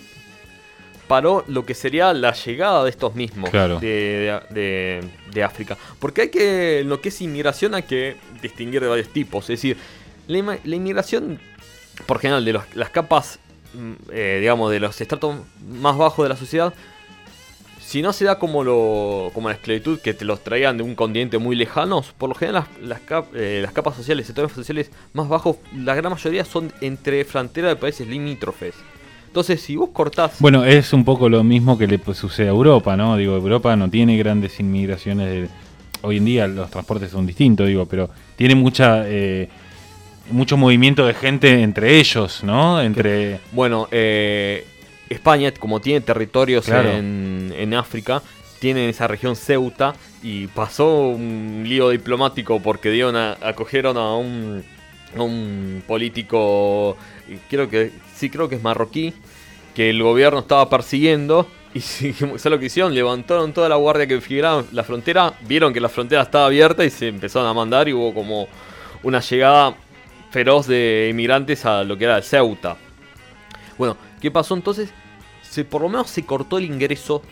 paró 1.07 1.43
lo 1.47 1.65
que 1.65 1.73
sería 1.73 2.13
la 2.13 2.33
llegada 2.33 2.83
de 2.83 2.89
estos 2.89 3.15
mismos 3.15 3.51
de, 3.51 5.43
África. 5.43 5.77
Porque 5.99 6.21
hay 6.21 6.29
que, 6.29 6.83
lo 6.85 7.01
que 7.01 7.09
es 7.09 7.21
inmigración 7.21 7.73
hay 7.75 7.83
que 7.83 8.17
distinguir 8.41 8.81
de 8.81 8.87
varios 8.87 9.09
tipos. 9.09 9.45
Es 9.45 9.61
decir, 9.61 9.77
la, 10.27 10.57
inmigración, 10.75 11.39
por 12.05 12.19
general, 12.19 12.45
de 12.45 12.59
las 12.75 12.89
capas, 12.91 13.39
eh, 14.11 14.37
digamos, 14.39 14.71
de 14.71 14.79
los 14.79 14.99
estratos 14.99 15.35
más 15.67 15.97
bajos 15.97 16.25
de 16.25 16.29
la 16.29 16.35
sociedad, 16.35 16.73
si 17.79 18.03
no 18.03 18.13
se 18.13 18.25
da 18.25 18.37
como 18.37 18.63
lo 18.63 19.31
como 19.33 19.49
la 19.49 19.55
esclavitud 19.55 19.99
que 19.99 20.13
te 20.13 20.23
los 20.23 20.43
traían 20.43 20.77
de 20.77 20.83
un 20.83 20.93
continente 20.93 21.39
muy 21.39 21.55
lejano, 21.55 22.03
por 22.19 22.29
lo 22.29 22.35
general 22.35 22.65
las, 22.83 23.01
eh, 23.33 23.61
las, 23.63 23.71
capas 23.71 23.95
sociales, 23.95 24.27
sectores 24.27 24.51
sociales 24.51 24.91
más 25.13 25.27
bajos, 25.27 25.57
la 25.75 25.95
gran 25.95 26.11
mayoría 26.11 26.45
son 26.45 26.71
entre 26.81 27.25
fronteras 27.25 27.71
de 27.71 27.75
países 27.77 28.07
limítrofes. 28.07 28.75
Entonces, 29.25 29.61
si 29.61 29.75
vos 29.75 29.89
cortás... 29.91 30.33
Bueno, 30.39 30.65
es 30.65 30.93
un 30.93 31.05
poco 31.05 31.29
lo 31.29 31.43
mismo 31.43 31.77
que 31.77 31.87
le 31.87 31.99
sucede 32.13 32.47
a 32.47 32.51
Europa, 32.51 32.95
¿no? 32.97 33.15
Digo, 33.15 33.35
Europa 33.35 33.75
no 33.75 33.89
tiene 33.89 34.17
grandes 34.17 34.59
inmigraciones. 34.59 35.49
Hoy 36.01 36.17
en 36.17 36.25
día 36.25 36.47
los 36.47 36.71
transportes 36.71 37.11
son 37.11 37.25
distintos, 37.27 37.67
digo, 37.67 37.87
pero 37.87 38.09
tiene 38.35 38.55
mucha... 38.55 39.07
Eh, 39.07 39.49
mucho 40.31 40.57
movimiento 40.57 41.05
de 41.05 41.13
gente 41.13 41.61
entre 41.61 41.97
ellos, 41.97 42.43
¿no? 42.43 42.81
Entre... 42.81 43.39
Bueno, 43.51 43.87
eh, 43.91 44.65
España, 45.09 45.51
como 45.51 45.79
tiene 45.79 46.01
territorios 46.01 46.67
en, 46.69 47.53
en 47.57 47.73
África, 47.73 48.21
tiene 48.59 48.89
esa 48.89 49.07
región 49.07 49.35
Ceuta 49.35 49.95
y 50.21 50.47
pasó 50.47 51.07
un 51.07 51.63
lío 51.65 51.89
diplomático 51.89 52.61
porque 52.61 52.91
dieron 52.91 53.15
acogieron 53.15 53.97
a 53.97 54.15
un, 54.15 54.63
a 55.17 55.21
un 55.21 55.81
político, 55.87 56.97
creo 57.49 57.69
que 57.69 57.91
sí 58.15 58.29
creo 58.29 58.49
que 58.49 58.55
es 58.55 58.63
marroquí, 58.63 59.13
que 59.73 59.89
el 59.89 60.03
gobierno 60.03 60.39
estaba 60.39 60.69
persiguiendo. 60.69 61.47
Y 61.73 61.79
¿sabes 61.81 62.45
lo 62.45 62.59
que 62.59 62.65
hicieron? 62.65 62.93
Levantaron 62.93 63.53
toda 63.53 63.69
la 63.69 63.75
guardia 63.75 64.07
que 64.07 64.15
vigilaba 64.15 64.63
la 64.71 64.83
frontera, 64.83 65.33
vieron 65.47 65.73
que 65.73 65.79
la 65.79 65.89
frontera 65.89 66.23
estaba 66.23 66.45
abierta 66.45 66.83
y 66.83 66.89
se 66.89 67.07
empezaron 67.07 67.47
a 67.47 67.53
mandar 67.53 67.87
y 67.87 67.93
hubo 67.93 68.13
como 68.13 68.47
una 69.03 69.21
llegada 69.21 69.75
feroz 70.29 70.67
de 70.67 71.07
inmigrantes 71.11 71.65
a 71.65 71.83
lo 71.83 71.97
que 71.97 72.05
era 72.05 72.21
Ceuta. 72.21 72.77
Bueno, 73.77 73.97
¿qué 74.21 74.31
pasó 74.31 74.55
entonces? 74.55 74.91
Se, 75.41 75.65
por 75.65 75.81
lo 75.81 75.89
menos 75.89 76.09
se 76.09 76.25
cortó 76.25 76.57
el 76.57 76.65
ingreso 76.65 77.23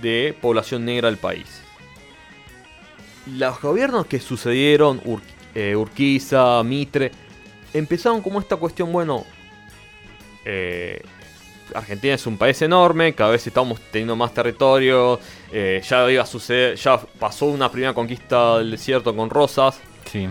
de 0.00 0.36
población 0.40 0.84
negra 0.84 1.08
al 1.08 1.16
país. 1.16 1.62
Los 3.26 3.60
gobiernos 3.60 4.06
que 4.06 4.20
sucedieron, 4.20 5.00
eh, 5.54 5.74
Urquiza, 5.74 6.62
Mitre, 6.62 7.10
empezaron 7.72 8.22
como 8.22 8.38
esta 8.38 8.56
cuestión, 8.56 8.92
bueno, 8.92 9.24
eh, 10.44 11.02
Argentina 11.74 12.14
es 12.14 12.26
un 12.26 12.38
país 12.38 12.62
enorme, 12.62 13.14
cada 13.14 13.30
vez 13.30 13.44
estamos 13.46 13.80
teniendo 13.90 14.14
más 14.14 14.32
territorio, 14.32 15.18
eh, 15.50 15.82
ya 15.84 16.08
iba 16.10 16.22
a 16.22 16.26
suceder, 16.26 16.76
ya 16.76 17.00
pasó 17.18 17.46
una 17.46 17.70
primera 17.70 17.92
conquista 17.92 18.58
del 18.58 18.70
desierto 18.70 19.14
con 19.16 19.28
Rosas. 19.28 19.80
Sí. 20.10 20.28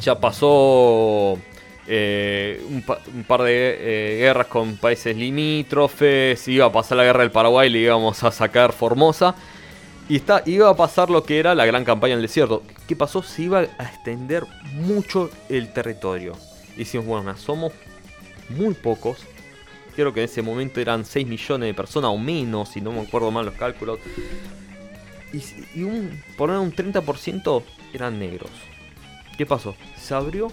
Ya 0.00 0.18
pasó 0.18 1.38
eh, 1.86 2.62
un, 2.68 3.24
par 3.24 3.42
de 3.42 4.16
guerras 4.20 4.46
con 4.46 4.76
países 4.76 5.16
limítrofes, 5.16 6.46
iba 6.48 6.66
a 6.66 6.72
pasar 6.72 6.98
la 6.98 7.04
guerra 7.04 7.20
del 7.20 7.30
Paraguay, 7.30 7.68
le 7.68 7.80
íbamos 7.80 8.22
a 8.24 8.30
sacar 8.30 8.72
Formosa. 8.72 9.34
Y 10.08 10.16
está, 10.16 10.42
iba 10.44 10.68
a 10.68 10.76
pasar 10.76 11.08
lo 11.08 11.22
que 11.22 11.38
era 11.38 11.54
la 11.54 11.64
gran 11.66 11.84
campaña 11.84 12.14
en 12.14 12.18
el 12.18 12.26
desierto. 12.26 12.64
¿Qué 12.88 12.96
pasó? 12.96 13.22
Se 13.22 13.42
iba 13.42 13.60
a 13.60 13.84
extender 13.84 14.44
mucho 14.74 15.30
el 15.48 15.72
territorio. 15.72 16.36
Y 16.76 16.98
bueno, 16.98 17.36
somos 17.36 17.72
muy 18.48 18.74
pocos. 18.74 19.18
Creo 19.94 20.12
que 20.12 20.20
en 20.20 20.24
ese 20.24 20.42
momento 20.42 20.80
eran 20.80 21.04
6 21.04 21.26
millones 21.26 21.68
de 21.68 21.74
personas 21.74 22.10
o 22.10 22.18
menos, 22.18 22.70
si 22.70 22.80
no 22.80 22.90
me 22.90 23.00
acuerdo 23.02 23.30
mal 23.30 23.44
los 23.44 23.54
cálculos. 23.54 23.98
Y, 25.32 25.82
un, 25.82 26.20
por 26.36 26.50
un 26.50 26.74
30% 26.74 27.62
eran 27.92 28.18
negros. 28.18 28.50
¿Qué 29.36 29.46
pasó? 29.46 29.74
Se 29.96 30.14
abrió 30.14 30.52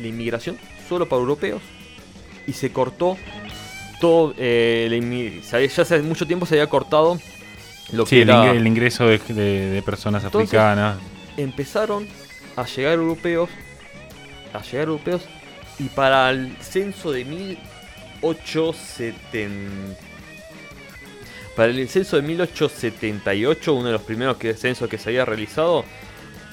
la 0.00 0.06
inmigración 0.06 0.58
solo 0.88 1.08
para 1.08 1.20
europeos 1.20 1.62
y 2.46 2.52
se 2.52 2.72
cortó 2.72 3.16
todo. 4.00 4.34
Eh, 4.38 5.42
ya 5.50 5.82
hace 5.82 6.02
mucho 6.02 6.26
tiempo 6.26 6.46
se 6.46 6.54
había 6.54 6.68
cortado 6.68 7.18
lo 7.92 8.04
que 8.04 8.22
era. 8.22 8.50
El, 8.50 8.66
ingreso 8.66 9.06
de, 9.06 9.82
personas 9.84 10.24
africanas. 10.24 10.98
Empezaron 11.36 12.08
a 12.56 12.64
llegar 12.64 12.94
europeos. 12.94 13.50
A 14.52 14.62
llegar 14.62 14.88
europeos 14.88 15.22
y 15.78 15.84
para 15.84 16.30
el 16.30 16.56
censo 16.60 17.12
de 17.12 17.24
1870. 17.24 19.96
Para 21.56 21.70
el 21.70 21.88
censo 21.88 22.16
de 22.16 22.22
1878, 22.22 23.74
uno 23.74 23.86
de 23.86 23.92
los 23.92 24.02
primeros 24.02 24.36
censos 24.56 24.88
que 24.88 24.98
se 24.98 25.10
había 25.10 25.24
realizado, 25.24 25.84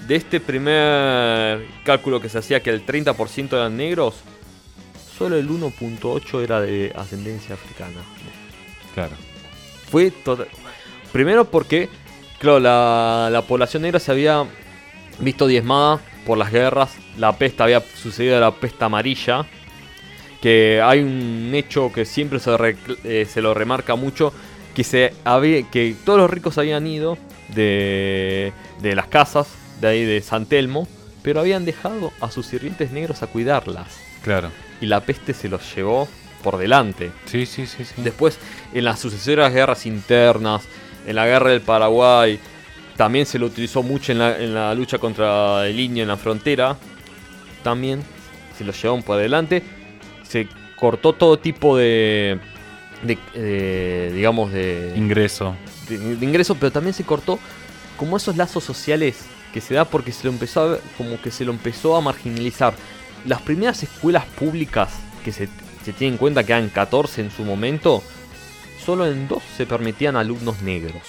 de 0.08 0.16
este 0.16 0.40
primer 0.40 1.66
cálculo 1.84 2.20
que 2.20 2.30
se 2.30 2.40
hacía 2.40 2.62
que 2.62 2.70
el 2.70 2.86
30% 2.86 3.54
eran 3.54 3.78
negros, 3.78 4.16
solo 5.18 5.38
el 5.38 5.50
1.8 5.50 6.44
era 6.44 6.62
de 6.62 6.92
ascendencia 6.96 7.56
africana. 7.56 8.02
Claro. 8.94 9.14
Fue 9.90 10.12
todo. 10.12 10.46
Primero 11.12 11.46
porque, 11.46 11.90
claro, 12.40 12.60
la, 12.60 13.30
la 13.32 13.42
población 13.44 13.84
negra 13.84 14.00
se 14.00 14.12
había 14.12 14.46
visto 15.20 15.48
diezmada 15.48 16.00
por 16.26 16.38
las 16.38 16.52
guerras, 16.52 16.96
la 17.18 17.38
peste 17.38 17.64
había 17.64 17.82
sucedido 17.82 18.40
la 18.40 18.52
peste 18.52 18.84
amarilla, 18.84 19.46
que 20.42 20.82
hay 20.84 21.02
un 21.02 21.52
hecho 21.54 21.92
que 21.94 22.06
siempre 22.06 22.40
se, 22.40 22.52
eh, 23.04 23.26
se 23.26 23.42
lo 23.42 23.54
remarca 23.54 23.96
mucho, 23.96 24.34
que, 24.74 24.84
se 24.84 25.14
había, 25.24 25.70
que 25.70 25.96
todos 26.06 26.20
los 26.20 26.30
ricos 26.30 26.58
habían 26.58 26.88
ido 26.88 27.18
de, 27.54 28.54
de 28.82 28.96
las 28.96 29.08
casas 29.08 29.61
de 29.82 29.88
ahí 29.88 30.06
de 30.06 30.22
San 30.22 30.46
Telmo, 30.46 30.88
pero 31.24 31.42
habían 31.42 31.66
dejado 31.66 32.14
a 32.22 32.32
sus 32.32 32.46
sirvientes 32.46 32.92
negros 32.92 33.24
a 33.24 33.28
cuidarlas. 33.28 33.88
Claro. 34.24 34.50
Y 34.80 34.86
la 34.86 35.02
peste 35.02 35.34
se 35.34 35.50
los 35.50 35.76
llevó 35.76 36.08
por 36.44 36.58
delante. 36.58 37.12
Sí, 37.26 37.46
sí, 37.46 37.68
sí. 37.68 37.84
sí. 37.84 37.94
Después, 37.98 38.38
en 38.74 38.86
las 38.86 39.00
sucesoras 39.00 39.54
guerras 39.54 39.86
internas, 39.86 40.64
en 41.06 41.16
la 41.16 41.26
guerra 41.26 41.52
del 41.52 41.62
Paraguay, 41.62 42.40
también 43.02 43.26
se 43.26 43.40
lo 43.40 43.48
utilizó 43.48 43.84
mucho 43.84 44.12
en 44.12 44.54
la, 44.54 44.76
lucha 44.76 45.00
contra 45.00 45.68
el 45.68 45.80
indio 45.80 46.04
en 46.04 46.10
la 46.10 46.18
frontera. 46.18 46.78
También 47.64 48.04
se 48.56 48.64
lo 48.64 48.74
llevaron 48.74 49.02
por 49.02 49.18
adelante. 49.18 49.64
Se 50.24 50.48
cortó 50.76 51.14
todo 51.14 51.40
tipo 51.40 51.78
de, 51.78 52.40
de, 53.02 54.12
digamos, 54.14 54.52
de 54.52 54.94
ingreso. 54.96 55.56
De, 55.90 55.96
ingreso, 55.96 56.56
pero 56.56 56.72
también 56.72 56.94
se 56.94 57.04
cortó 57.04 57.40
como 57.98 58.18
esos 58.18 58.38
lazos 58.38 58.64
sociales 58.64 59.26
que 59.54 59.62
se 59.62 59.74
da 59.74 59.86
porque 59.86 60.12
se 60.12 60.26
lo 60.26 60.32
empezó 60.32 60.74
a, 60.74 60.78
como 60.98 61.22
que 61.22 61.32
se 61.32 61.46
lo 61.46 61.52
empezó 61.52 61.96
a 61.96 62.02
marginalizar. 62.02 62.74
Las 63.26 63.42
primeras 63.42 63.84
escuelas 63.84 64.26
públicas 64.26 64.90
que 65.24 65.32
se, 65.32 65.48
se 65.84 65.94
tienen 65.94 66.16
en 66.16 66.18
cuenta 66.18 66.44
que 66.44 66.54
eran 66.54 66.70
14 66.70 67.22
en 67.22 67.32
su 67.32 67.44
momento, 67.44 68.02
solo 68.84 69.06
en 69.06 69.28
dos 69.28 69.44
se 69.56 69.66
permitían 69.66 70.16
alumnos 70.16 70.62
negros. 70.62 71.04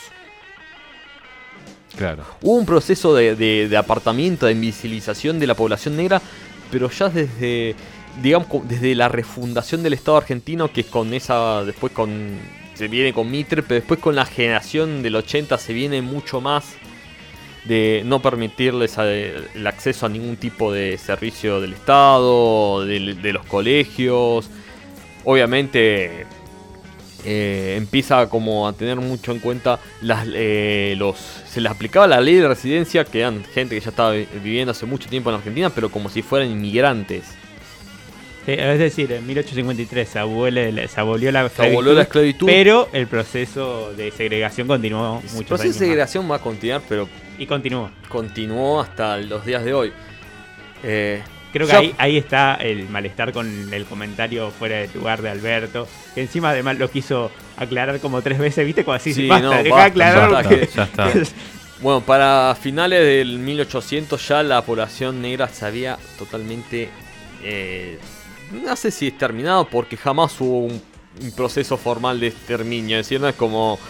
Claro. 1.96 2.25
Hubo 2.40 2.56
un 2.56 2.66
proceso 2.66 3.14
de, 3.14 3.37
de, 3.37 3.68
de 3.68 3.76
apartamiento, 3.76 4.46
de 4.46 4.52
invisibilización 4.52 5.38
de 5.38 5.46
la 5.46 5.54
población 5.54 5.96
negra, 5.96 6.22
pero 6.70 6.90
ya 6.90 7.08
desde, 7.08 7.76
digamos, 8.22 8.49
desde 8.66 8.94
la 8.94 9.08
refundación 9.08 9.82
del 9.82 9.92
Estado 9.92 10.16
argentino, 10.16 10.72
que 10.72 10.82
es 10.82 10.87
con 10.87 11.12
esa, 11.12 11.64
después 11.64 11.92
con, 11.92 12.38
se 12.75 12.88
viene 12.88 13.12
con 13.12 13.30
Mitre, 13.30 13.62
pero 13.62 13.75
después 13.75 14.00
con 14.00 14.16
la 14.16 14.25
generación 14.25 15.02
del 15.02 15.16
80 15.16 15.58
se 15.58 15.72
viene 15.72 16.00
mucho 16.00 16.40
más 16.40 16.64
de 17.64 18.02
no 18.04 18.21
permitirles 18.21 18.97
el 18.99 19.66
acceso 19.66 20.07
a 20.07 20.09
ningún 20.09 20.37
tipo 20.37 20.73
de 20.73 20.99
servicio 20.99 21.61
del 21.61 21.75
Estado, 21.75 22.85
de, 22.85 23.33
los 23.33 23.45
colegios. 23.47 24.50
Obviamente 25.25 26.26
eh, 27.25 27.75
empieza 27.78 28.28
como 28.28 28.66
a 28.66 28.73
tener 28.73 28.97
mucho 28.97 29.31
en 29.33 29.38
cuenta 29.38 29.78
las, 30.00 30.26
eh, 30.35 30.95
los 30.99 31.16
se 31.49 31.61
les 31.61 31.71
aplicaba 31.71 32.09
la 32.09 32.21
ley 32.21 32.35
de 32.35 32.49
residencia 32.49 33.04
que 33.04 33.21
eran 33.21 33.45
gente 33.54 33.76
que 33.76 33.81
ya 33.81 33.90
estaba 33.90 34.11
vi- 34.11 34.26
viviendo 34.42 34.73
hace 34.73 34.87
mucho 34.87 35.09
tiempo 35.09 35.31
en 35.31 35.37
Argentina 35.37 35.71
pero 35.71 35.88
como 35.90 36.09
si 36.09 36.23
fueran 36.23 36.50
inmigrantes 36.50 37.25
Sí, 38.45 38.50
es 38.59 38.76
decir, 38.81 39.12
en 39.12 39.25
1853 39.25 40.09
se, 40.09 40.19
abole- 40.19 40.88
se 40.88 41.00
abolió 41.00 41.31
la 41.31 41.49
se 41.49 41.62
abolió 41.64 41.92
la 41.92 42.02
esclavitud 42.02 42.47
pero 42.47 42.88
el 42.92 43.07
proceso 43.07 43.92
de 43.92 44.11
segregación 44.11 44.66
continuó 44.66 45.19
el 45.19 45.31
muchos 45.35 45.45
proceso 45.47 45.62
de 45.62 45.69
más. 45.69 45.78
segregación 45.78 46.28
va 46.28 46.35
a 46.37 46.38
continuar 46.40 46.83
pero 46.88 47.09
Y 47.42 47.46
continuó. 47.46 47.90
continuó 48.08 48.80
hasta 48.80 49.16
los 49.18 49.44
días 49.44 49.64
de 49.64 49.75
hoy 49.75 49.92
Eh, 50.82 51.22
Creo 51.52 51.66
que 51.66 51.72
ahí, 51.76 51.94
ahí 51.99 52.16
está 52.16 52.54
el 52.54 52.88
malestar 52.88 53.32
con 53.32 53.72
el 53.75 53.84
comentario 53.84 54.50
fuera 54.50 54.76
de 54.76 54.88
lugar 54.94 55.20
de 55.20 55.28
Alberto, 55.28 55.87
que 56.14 56.22
encima 56.22 56.49
además 56.50 56.78
lo 56.78 56.90
quiso 56.90 57.30
aclarar 57.58 58.00
como 58.00 58.22
tres 58.22 58.38
veces, 58.38 58.64
¿viste? 58.64 58.84
Como 58.84 58.94
así, 58.94 59.12
Sí, 59.12 59.28
basta, 59.28 59.44
no, 59.62 59.70
basta, 59.70 59.84
aclarar 59.84 60.30
basta, 60.30 60.49
porque- 60.49 60.68
ya 60.75 60.82
está. 60.84 61.12
Bueno, 61.82 62.00
para 62.00 62.56
finales 62.58 63.00
del 63.04 63.38
1800 63.40 64.28
ya 64.28 64.42
la 64.44 64.62
población 64.62 65.20
negra 65.20 65.49
se 65.49 65.66
había 65.66 65.99
totalmente, 66.16 66.88
eh, 67.42 67.99
no 68.64 68.76
sé 68.76 68.90
si 68.92 69.08
exterminado, 69.08 69.66
porque 69.66 69.96
jamás 69.96 70.40
hubo 70.40 70.61
un, 70.66 70.80
un 71.20 71.32
proceso 71.32 71.76
formal 71.76 72.20
de 72.20 72.28
exterminio. 72.28 72.99
Es 72.99 73.06
decir, 73.06 73.20
no 73.20 73.28
es 73.28 73.34
como, 73.34 73.80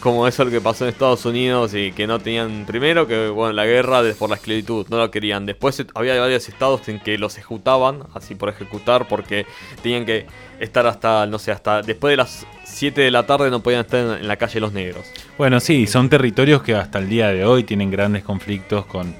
como 0.00 0.28
eso 0.28 0.44
lo 0.44 0.50
que 0.50 0.60
pasó 0.60 0.84
en 0.84 0.90
Estados 0.90 1.24
Unidos 1.26 1.74
y 1.74 1.92
que 1.92 2.06
no 2.06 2.18
tenían, 2.20 2.64
primero 2.66 3.06
que 3.06 3.28
bueno, 3.28 3.52
la 3.52 3.66
guerra 3.66 4.02
de- 4.02 4.14
por 4.14 4.30
la 4.30 4.36
esclavitud, 4.36 4.86
no 4.90 4.96
lo 4.98 5.10
querían. 5.10 5.44
Después 5.46 5.84
había 5.94 6.18
varios 6.20 6.48
estados 6.48 6.88
en 6.88 7.00
que 7.00 7.18
los 7.18 7.36
ejecutaban, 7.36 8.00
así 8.14 8.34
por 8.34 8.48
ejecutar, 8.48 9.08
porque 9.08 9.44
tenían 9.82 10.04
que 10.06 10.26
estar 10.60 10.86
hasta, 10.86 11.26
no 11.26 11.38
sé, 11.38 11.50
hasta 11.52 11.82
después 11.82 12.12
de 12.12 12.16
las 12.16 12.46
7 12.64 13.00
de 13.00 13.10
la 13.10 13.26
tarde 13.26 13.50
no 13.50 13.60
podían 13.60 13.80
estar 13.80 14.18
en, 14.20 14.28
la 14.28 14.36
calle 14.36 14.60
los 14.60 14.72
negros. 14.72 15.04
Bueno, 15.36 15.58
sí, 15.60 15.86
son 15.86 16.08
territorios 16.08 16.62
que 16.62 16.74
hasta 16.74 16.98
el 16.98 17.08
día 17.08 17.28
de 17.28 17.44
hoy 17.44 17.64
tienen 17.64 17.90
grandes 17.90 18.22
conflictos 18.22 18.86
con, 18.86 19.14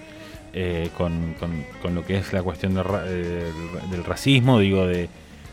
eh, 0.52 0.90
con, 0.96 1.34
con- 1.82 1.94
lo 1.94 2.04
que 2.04 2.18
es 2.18 2.32
la 2.32 2.42
cuestión 2.42 2.76
eh, 3.06 3.52
del 3.90 4.04
racismo, 4.04 4.58
digo, 4.60 4.86
de, 4.86 5.08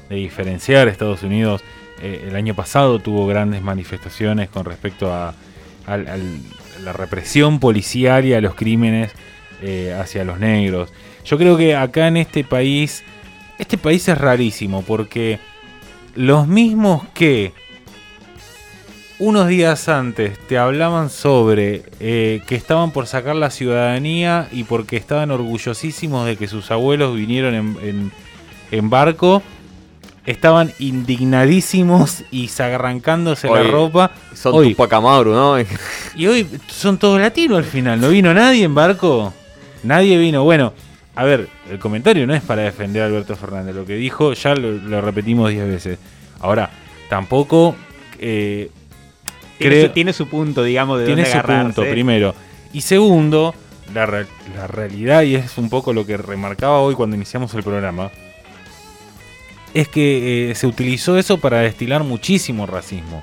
de 0.10 0.16
diferenciar. 0.16 0.88
Estados 0.88 1.24
Unidos 1.24 1.62
eh, 2.02 2.26
el 2.28 2.36
año 2.36 2.56
pasado 2.56 3.00
tuvo 3.00 3.26
grandes 3.28 3.62
manifestaciones 3.62 4.50
con 4.50 4.66
respecto 4.66 5.14
a, 5.14 5.34
la 5.88 6.94
represión 6.94 7.60
policial 7.60 8.26
y 8.26 8.34
a 8.34 8.42
los 8.42 8.56
crímenes 8.56 9.12
eh, 9.62 9.96
hacia 9.98 10.26
los 10.26 10.40
negros. 10.40 10.92
Yo 11.24 11.38
creo 11.38 11.58
que 11.58 11.76
acá 11.76 12.08
en 12.08 12.18
este 12.18 12.44
país, 12.44 13.04
este 13.60 13.78
país 13.78 14.08
es 14.08 14.18
rarísimo 14.18 14.82
porque 14.82 15.40
los 16.16 16.48
mismos 16.48 17.04
que 17.14 17.54
unos 19.20 19.48
días 19.48 19.88
antes 19.88 20.40
te 20.48 20.58
hablaban 20.58 21.12
sobre 21.12 21.84
eh, 22.00 22.42
que 22.48 22.56
estaban 22.56 22.92
por 22.92 23.06
sacar 23.06 23.36
la 23.36 23.52
ciudadanía 23.52 24.50
y 24.52 24.64
porque 24.64 24.98
estaban 24.98 25.30
orgullosísimos 25.30 26.26
de 26.26 26.36
que 26.36 26.48
sus 26.48 26.72
abuelos 26.72 27.16
vinieron 27.16 28.12
en 28.72 28.90
barco, 28.90 29.44
estaban 30.26 30.72
indignadísimos 30.80 32.24
y 32.32 32.50
arrancándose 32.60 33.50
la 33.50 33.64
ropa. 33.64 34.12
Son 34.34 34.54
Hoy, 34.56 34.70
Tupac 34.72 34.94
Amaru, 34.94 35.32
¿no? 35.34 35.56
y 36.16 36.28
hoy 36.28 36.48
son 36.68 36.98
todos 36.98 37.20
latinos 37.20 37.58
al 37.60 37.64
final. 37.66 38.00
¿No 38.00 38.10
vino 38.10 38.34
nadie 38.34 38.64
en 38.64 38.76
barco? 38.76 39.34
Nadie 39.84 40.18
vino. 40.18 40.44
Bueno, 40.44 40.74
a 41.16 41.24
ver, 41.24 41.48
el 41.70 41.80
comentario 41.80 42.26
no 42.28 42.34
es 42.34 42.42
para 42.42 42.64
defender 42.64 43.04
a 43.04 43.06
Alberto 43.06 43.36
Fernández. 43.36 43.76
Lo 43.76 43.86
que 43.86 43.96
dijo 43.96 44.34
ya 44.34 44.56
lo, 44.56 44.72
lo 44.72 45.02
repetimos 45.02 45.50
10 45.52 45.68
veces. 45.68 46.00
Ahora, 46.40 46.70
tampoco 47.10 47.76
eh, 48.20 48.70
tiene, 49.58 49.76
creo- 49.76 49.88
su, 49.88 49.94
tiene 49.94 50.14
su 50.14 50.28
punto, 50.28 50.64
digamos, 50.64 51.00
de 51.00 51.06
tiene 51.06 51.22
dónde 51.22 51.32
su 51.32 51.38
agarrarse. 51.38 51.74
punto, 51.76 51.90
primero. 51.92 52.36
Y 52.74 52.82
segundo, 52.82 53.54
la, 53.94 54.06
re- 54.06 54.26
la 54.56 54.68
realidad, 54.68 55.22
y 55.22 55.36
es 55.36 55.58
un 55.58 55.70
poco 55.70 55.94
lo 55.94 56.06
que 56.06 56.18
remarcaba 56.18 56.80
hoy 56.80 56.96
cuando 56.96 57.16
iniciamos 57.16 57.54
el 57.54 57.64
programa, 57.64 58.10
es 59.76 59.88
que 59.88 60.50
eh, 60.52 60.56
se 60.56 60.66
utilizó 60.66 61.18
eso 61.20 61.38
para 61.38 61.60
destilar 61.60 62.04
muchísimo 62.04 62.66
racismo 62.66 63.22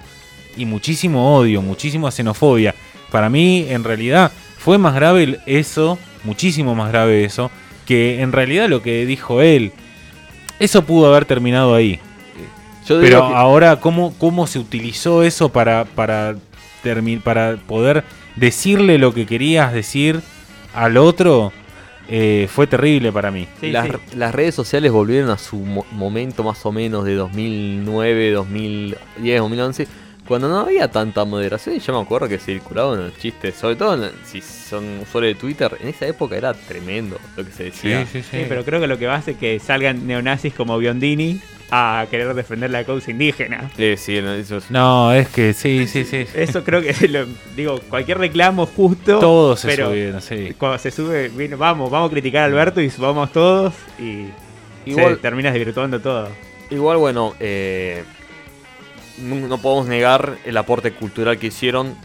y 0.56 0.66
muchísimo 0.66 1.34
odio, 1.36 1.62
muchísima 1.62 2.10
xenofobia. 2.12 2.74
Para 3.10 3.28
mí, 3.28 3.66
en 3.68 3.82
realidad, 3.82 4.30
fue 4.58 4.78
más 4.78 4.94
grave 4.94 5.40
eso, 5.46 5.98
muchísimo 6.24 6.74
más 6.74 6.92
grave 6.92 7.24
eso, 7.24 7.50
que 7.86 8.20
en 8.20 8.32
realidad 8.32 8.68
lo 8.68 8.82
que 8.82 9.04
dijo 9.06 9.40
él. 9.42 9.72
Eso 10.60 10.84
pudo 10.84 11.08
haber 11.10 11.24
terminado 11.24 11.74
ahí. 11.74 11.98
Yo 12.86 13.00
Pero 13.00 13.28
que- 13.28 13.34
ahora, 13.34 13.80
¿cómo, 13.80 14.14
¿cómo 14.18 14.46
se 14.46 14.58
utilizó 14.58 15.22
eso 15.22 15.48
para, 15.48 15.84
para, 15.86 16.36
para 17.24 17.56
poder 17.56 18.04
decirle 18.36 18.98
lo 18.98 19.14
que 19.14 19.24
querías 19.26 19.72
decir 19.72 20.20
al 20.74 20.96
otro? 20.96 21.52
Eh, 22.08 22.48
fue 22.50 22.66
terrible 22.66 23.12
para 23.12 23.30
mí. 23.30 23.46
Sí, 23.60 23.70
las, 23.70 23.86
sí. 23.86 23.92
las 24.16 24.34
redes 24.34 24.54
sociales 24.54 24.90
volvieron 24.92 25.30
a 25.30 25.38
su 25.38 25.56
mo- 25.56 25.86
momento 25.92 26.42
más 26.42 26.64
o 26.66 26.72
menos 26.72 27.04
de 27.04 27.14
2009, 27.14 28.32
2010, 28.32 29.40
2011, 29.40 29.88
cuando 30.26 30.48
no 30.48 30.60
había 30.60 30.88
tanta 30.88 31.24
moderación. 31.24 31.76
Y 31.76 31.80
yo 31.80 31.92
me 31.94 32.00
acuerdo 32.04 32.28
que 32.28 32.38
circulaban 32.38 32.98
los 33.06 33.18
chistes, 33.18 33.54
sobre 33.56 33.76
todo 33.76 33.94
en- 34.04 34.12
si 34.24 34.40
son 34.40 35.00
usuarios 35.00 35.34
de 35.34 35.40
Twitter, 35.40 35.76
en 35.80 35.88
esa 35.88 36.06
época 36.06 36.36
era 36.36 36.54
tremendo 36.54 37.18
lo 37.36 37.44
que 37.44 37.50
se 37.52 37.64
decía. 37.64 38.06
sí, 38.06 38.22
Sí, 38.22 38.44
pero 38.48 38.64
creo 38.64 38.80
que 38.80 38.86
lo 38.86 38.98
que 38.98 39.06
va 39.06 39.14
a 39.14 39.18
hacer 39.18 39.34
es 39.34 39.40
que 39.40 39.58
salgan 39.58 40.06
neonazis 40.06 40.54
como 40.54 40.78
Biondini 40.78 41.40
a 41.74 42.06
querer 42.10 42.34
defender 42.34 42.70
la 42.70 42.84
causa 42.84 43.10
indígena. 43.10 43.70
Eh, 43.78 43.96
sí, 43.98 44.20
no, 44.20 44.34
eso 44.34 44.58
es- 44.58 44.70
No, 44.70 45.12
es 45.12 45.26
que 45.28 45.54
sí, 45.54 45.86
sí, 45.86 46.04
sí. 46.04 46.26
Eso 46.34 46.62
creo 46.64 46.82
que, 46.82 46.92
lo- 47.08 47.26
digo, 47.56 47.80
cualquier 47.88 48.18
reclamo 48.18 48.66
justo. 48.66 49.18
Todos 49.18 49.60
se 49.60 49.68
pero 49.68 49.88
subieron, 49.88 50.20
sí. 50.20 50.54
Cuando 50.58 50.78
se 50.78 50.90
sube, 50.90 51.28
vino, 51.30 51.56
vamos, 51.56 51.90
vamos 51.90 52.08
a 52.10 52.12
criticar 52.12 52.42
a 52.42 52.44
Alberto 52.44 52.80
y 52.82 52.90
subamos 52.90 53.32
todos 53.32 53.72
y 53.98 54.26
Igual- 54.84 55.14
se 55.14 55.20
terminas 55.22 55.54
desvirtuando 55.54 55.98
todo. 56.00 56.28
Igual, 56.70 56.98
bueno, 56.98 57.34
eh, 57.40 58.04
no, 59.18 59.34
no 59.48 59.58
podemos 59.58 59.86
negar 59.86 60.38
el 60.44 60.56
aporte 60.56 60.92
cultural 60.92 61.38
que 61.38 61.48
hicieron. 61.48 61.96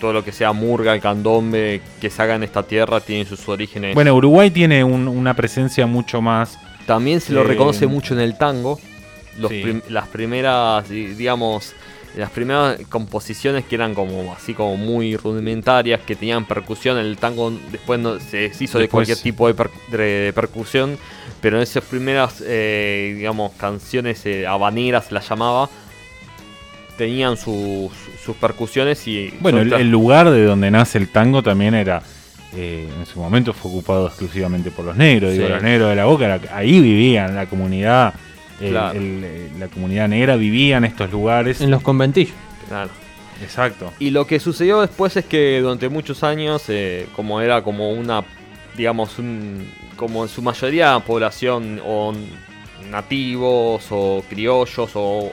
todo 0.00 0.12
lo 0.12 0.22
que 0.24 0.30
sea 0.32 0.52
murga, 0.52 0.92
el 0.94 1.00
candombe, 1.00 1.80
que 2.00 2.10
se 2.10 2.20
haga 2.22 2.34
en 2.34 2.42
esta 2.42 2.62
tierra, 2.62 3.00
tiene 3.00 3.24
sus 3.24 3.48
orígenes. 3.48 3.94
Bueno, 3.94 4.14
Uruguay 4.14 4.50
tiene 4.50 4.84
un- 4.84 5.08
una 5.08 5.34
presencia 5.34 5.86
mucho 5.86 6.20
más. 6.20 6.58
También 6.86 7.20
se 7.20 7.32
lo 7.32 7.40
Eh, 7.40 7.44
reconoce 7.44 7.86
mucho 7.86 8.12
en 8.14 8.20
el 8.20 8.36
tango. 8.36 8.78
Los 9.38 9.50
sí. 9.50 9.60
prim- 9.62 9.82
las 9.88 10.06
primeras, 10.08 10.88
di- 10.88 11.06
digamos, 11.14 11.72
las 12.16 12.30
primeras 12.30 12.78
composiciones 12.88 13.64
que 13.64 13.74
eran 13.74 13.94
como 13.94 14.32
así 14.34 14.54
como 14.54 14.76
muy 14.76 15.16
rudimentarias, 15.16 16.00
que 16.02 16.14
tenían 16.14 16.46
percusión. 16.46 16.96
El 16.98 17.16
tango 17.16 17.50
después 17.72 17.98
no, 17.98 18.20
se 18.20 18.52
hizo 18.60 18.78
de 18.78 18.88
cualquier 18.88 19.18
tipo 19.18 19.46
de, 19.48 19.54
per- 19.54 19.70
de- 19.90 19.96
de 20.26 20.32
percusión, 20.34 20.98
pero 21.40 21.56
en 21.56 21.62
esas 21.62 21.84
primeras, 21.84 22.42
eh, 22.46 23.14
digamos, 23.16 23.52
canciones 23.58 24.24
eh, 24.26 24.46
habaneras 24.46 25.10
las 25.12 25.28
llamaba, 25.28 25.68
tenían 26.96 27.36
sus, 27.36 27.90
sus 28.24 28.36
percusiones 28.36 29.06
y... 29.06 29.32
Bueno, 29.40 29.60
el, 29.60 29.90
lugar 29.90 30.30
de 30.30 30.44
donde 30.44 30.70
nace 30.70 30.98
el 30.98 31.08
tango 31.08 31.42
también 31.42 31.74
era. 31.74 32.02
eh, 32.54 32.88
en 32.98 33.06
su 33.06 33.18
momento 33.20 33.52
fue 33.52 33.70
ocupado 33.70 34.06
exclusivamente 34.06 34.70
por 34.70 34.84
los 34.84 34.96
negros. 34.96 35.32
Digo, 35.32 35.48
los 35.48 35.62
negros 35.62 35.90
de 35.90 35.96
la 35.96 36.04
boca, 36.06 36.24
era- 36.24 36.56
ahí 36.56 36.80
vivían 36.80 37.34
la 37.34 37.46
comunidad. 37.46 38.14
el- 38.60 38.70
Claro. 38.70 38.98
el- 38.98 39.20
eh, 39.22 39.48
la 39.58 39.68
comunidad 39.68 40.08
negra 40.08 40.36
vivía 40.36 40.78
en 40.78 40.84
estos 40.86 41.10
lugares. 41.12 41.60
En 41.60 41.70
los 41.70 41.82
conventillos. 41.82 42.34
claro. 42.68 42.90
Exacto. 43.42 43.92
Y 43.98 44.08
lo 44.10 44.26
que 44.26 44.40
sucedió 44.40 44.80
después 44.80 45.14
es 45.18 45.26
que 45.26 45.60
durante 45.60 45.90
muchos 45.90 46.24
años, 46.24 46.62
eh, 46.68 47.06
como 47.14 47.42
era 47.42 47.60
como 47.62 47.90
una, 47.92 48.24
digamos, 48.78 49.18
un, 49.18 49.68
como 49.96 50.22
en 50.22 50.30
su 50.30 50.40
mayoría 50.40 50.98
población 51.00 51.78
o 51.84 52.14
nativos 52.90 53.86
o 53.90 54.24
criollos 54.28 54.90
o 54.94 55.32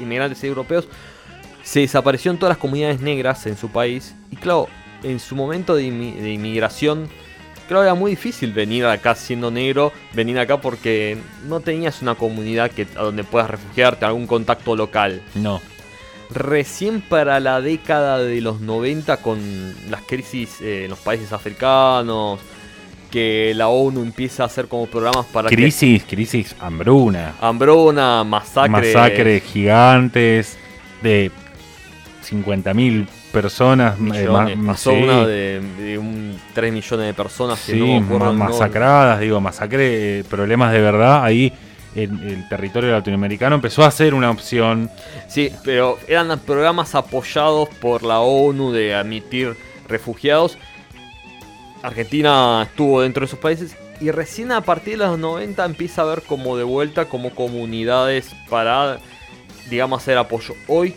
inmigrantes 0.00 0.42
europeos, 0.44 0.88
se 1.62 1.80
desaparecieron 1.80 2.38
todas 2.38 2.52
las 2.56 2.58
comunidades 2.58 3.00
negras 3.00 3.46
en 3.46 3.56
su 3.56 3.68
país. 3.68 4.14
Y 4.30 4.36
claro, 4.36 4.68
en 5.02 5.20
su 5.20 5.34
momento 5.36 5.74
de, 5.74 5.84
inmi- 5.84 6.14
de 6.16 6.32
inmigración, 6.32 7.08
claro, 7.68 7.84
era 7.84 7.94
muy 7.94 8.12
difícil 8.12 8.52
venir 8.52 8.84
acá 8.86 9.14
siendo 9.14 9.50
negro, 9.50 9.92
venir 10.12 10.38
acá 10.38 10.60
porque 10.60 11.18
no 11.46 11.60
tenías 11.60 12.02
una 12.02 12.14
comunidad 12.14 12.70
que, 12.70 12.86
a 12.96 13.02
donde 13.02 13.24
puedas 13.24 13.50
refugiarte, 13.50 14.04
algún 14.04 14.26
contacto 14.26 14.74
local. 14.76 15.22
No. 15.34 15.60
Recién 16.30 17.02
para 17.02 17.40
la 17.40 17.60
década 17.60 18.18
de 18.18 18.40
los 18.40 18.60
90 18.60 19.18
con 19.18 19.38
las 19.90 20.00
crisis 20.02 20.60
eh, 20.62 20.84
en 20.84 20.90
los 20.90 20.98
países 20.98 21.30
africanos, 21.32 22.40
que 23.12 23.52
la 23.54 23.68
ONU 23.68 24.00
empieza 24.02 24.42
a 24.42 24.46
hacer 24.46 24.66
como 24.66 24.86
programas 24.86 25.26
para 25.26 25.48
que- 25.48 25.54
Crisis, 25.54 26.02
crisis, 26.08 26.56
hambruna. 26.58 27.34
hambruna, 27.40 28.24
masacre, 28.24 28.70
Masacres 28.70 29.42
gigantes 29.44 30.58
de 31.02 31.30
50.000 32.22 33.06
personas. 33.32 33.96
eh, 33.98 34.00
millones. 34.02 34.58
Pasó 34.66 34.90
sí, 34.90 34.96
una 35.02 35.26
de, 35.26 35.60
de 35.78 35.98
un 35.98 36.38
3 36.54 36.72
millones 36.72 37.06
de 37.06 37.14
personas 37.14 37.60
que 37.64 37.72
sí, 37.72 37.78
no 37.80 37.96
el 37.98 38.08
nombre. 38.08 38.32
masacradas, 38.48 39.20
digo, 39.20 39.40
masacre, 39.40 40.20
eh, 40.20 40.24
problemas 40.24 40.72
de 40.72 40.80
verdad. 40.80 41.24
Ahí 41.24 41.52
el, 41.94 42.10
el 42.26 42.48
territorio 42.48 42.92
latinoamericano 42.92 43.54
empezó 43.56 43.84
a 43.84 43.90
ser 43.90 44.14
una 44.14 44.30
opción. 44.30 44.90
Sí, 45.28 45.50
pero 45.64 45.98
eran 46.08 46.38
programas 46.40 46.94
apoyados 46.94 47.68
por 47.80 48.02
la 48.02 48.20
ONU 48.20 48.72
de 48.72 48.94
admitir 48.94 49.54
refugiados. 49.88 50.56
Argentina 51.82 52.62
estuvo 52.68 53.00
dentro 53.02 53.20
de 53.22 53.26
esos 53.26 53.38
países 53.38 53.76
y 54.00 54.10
recién 54.10 54.52
a 54.52 54.60
partir 54.60 54.98
de 54.98 55.06
los 55.06 55.18
90 55.18 55.64
empieza 55.64 56.02
a 56.02 56.06
ver 56.06 56.22
como 56.22 56.56
de 56.56 56.64
vuelta 56.64 57.06
como 57.08 57.34
comunidades 57.34 58.34
para, 58.48 58.98
digamos, 59.70 60.02
hacer 60.02 60.18
apoyo. 60.18 60.54
Hoy 60.68 60.94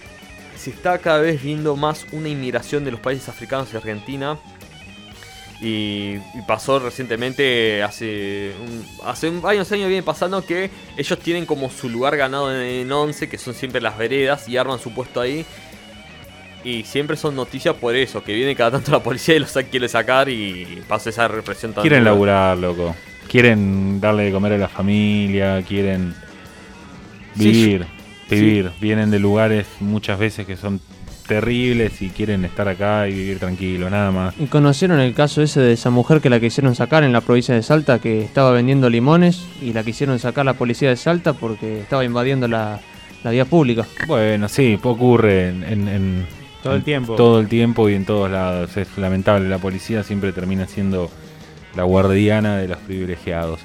se 0.55 0.69
está 0.71 0.97
cada 0.97 1.19
vez 1.19 1.41
viendo 1.41 1.75
más 1.75 2.05
una 2.11 2.29
inmigración 2.29 2.83
de 2.85 2.91
los 2.91 2.99
países 2.99 3.29
africanos 3.29 3.67
hacia 3.67 3.79
Argentina. 3.79 4.37
Y, 5.61 6.15
y 6.33 6.41
pasó 6.45 6.79
recientemente, 6.79 7.81
hace, 7.81 8.51
un- 8.61 8.85
hace 9.05 9.29
un- 9.29 9.41
varios 9.41 9.71
años 9.71 9.87
viene 9.87 10.03
pasando 10.03 10.45
que 10.45 10.69
ellos 10.97 11.17
tienen 11.19 11.45
como 11.45 11.69
su 11.69 11.87
lugar 11.89 12.17
ganado 12.17 12.53
en, 12.53 12.61
en 12.61 12.91
11, 12.91 13.29
que 13.29 13.37
son 13.37 13.53
siempre 13.53 13.79
las 13.79 13.97
veredas, 13.97 14.49
y 14.49 14.57
arman 14.57 14.79
su 14.79 14.93
puesto 14.93 15.21
ahí. 15.21 15.45
Y 16.65 16.83
siempre 16.83 17.15
son 17.15 17.35
noticias 17.35 17.75
por 17.75 17.95
eso, 17.95 18.23
que 18.23 18.33
viene 18.33 18.55
cada 18.55 18.71
tanto 18.71 18.91
la 18.91 19.01
policía 19.01 19.35
y 19.35 19.39
los 19.39 19.53
quiere 19.71 19.87
sacar 19.87 20.27
y 20.27 20.81
pasa 20.87 21.09
esa 21.11 21.27
represión 21.27 21.73
tan 21.73 21.83
Quieren 21.83 21.99
dura. 21.99 22.11
laburar, 22.11 22.57
loco. 22.57 22.95
Quieren 23.29 24.01
darle 24.01 24.23
de 24.23 24.31
comer 24.31 24.53
a 24.53 24.57
la 24.57 24.67
familia, 24.67 25.61
quieren 25.61 26.13
Sí, 27.37 27.51
vivir, 27.51 27.85
sí. 28.29 28.35
vivir. 28.35 28.71
Vienen 28.81 29.11
de 29.11 29.19
lugares 29.19 29.67
muchas 29.79 30.17
veces 30.17 30.45
que 30.47 30.55
son 30.57 30.79
terribles 31.27 32.01
y 32.01 32.09
quieren 32.09 32.45
estar 32.45 32.67
acá 32.67 33.07
y 33.07 33.13
vivir 33.13 33.39
tranquilo, 33.39 33.89
nada 33.89 34.11
más. 34.11 34.35
¿Y 34.39 34.45
conocieron 34.45 34.99
el 34.99 35.13
caso 35.13 35.41
ese 35.41 35.59
de 35.59 35.73
esa 35.73 35.89
mujer 35.89 36.21
que 36.21 36.29
la 36.29 36.39
quisieron 36.39 36.75
sacar 36.75 37.03
en 37.03 37.11
la 37.13 37.21
provincia 37.21 37.53
de 37.55 37.63
Salta 37.63 37.99
que 37.99 38.21
estaba 38.21 38.51
vendiendo 38.51 38.89
limones 38.89 39.43
y 39.61 39.73
la 39.73 39.83
quisieron 39.83 40.17
sacar 40.19 40.45
la 40.45 40.53
policía 40.53 40.89
de 40.89 40.95
Salta 40.97 41.33
porque 41.33 41.79
estaba 41.81 42.05
invadiendo 42.05 42.47
la, 42.47 42.79
la 43.23 43.31
vía 43.31 43.45
pública? 43.45 43.85
Bueno, 44.07 44.47
sí, 44.47 44.79
ocurre 44.83 45.49
en, 45.49 45.63
en- 45.63 45.87
en- 45.87 46.27
Todo 46.65 46.75
el 46.75 46.83
tiempo. 46.83 47.15
Todo 47.15 47.39
el 47.39 47.47
tiempo 47.47 47.89
y 47.89 47.93
en 47.93 48.05
todos 48.05 48.31
lados. 48.31 48.75
Es 48.75 48.97
lamentable, 48.97 49.47
la 49.47 49.59
policía 49.59 50.01
siempre 50.01 50.33
termina 50.33 50.65
siendo 50.65 51.11
la 51.75 51.83
guardiana 51.83 52.57
de 52.57 52.67
los 52.67 52.79
privilegiados. 52.79 53.59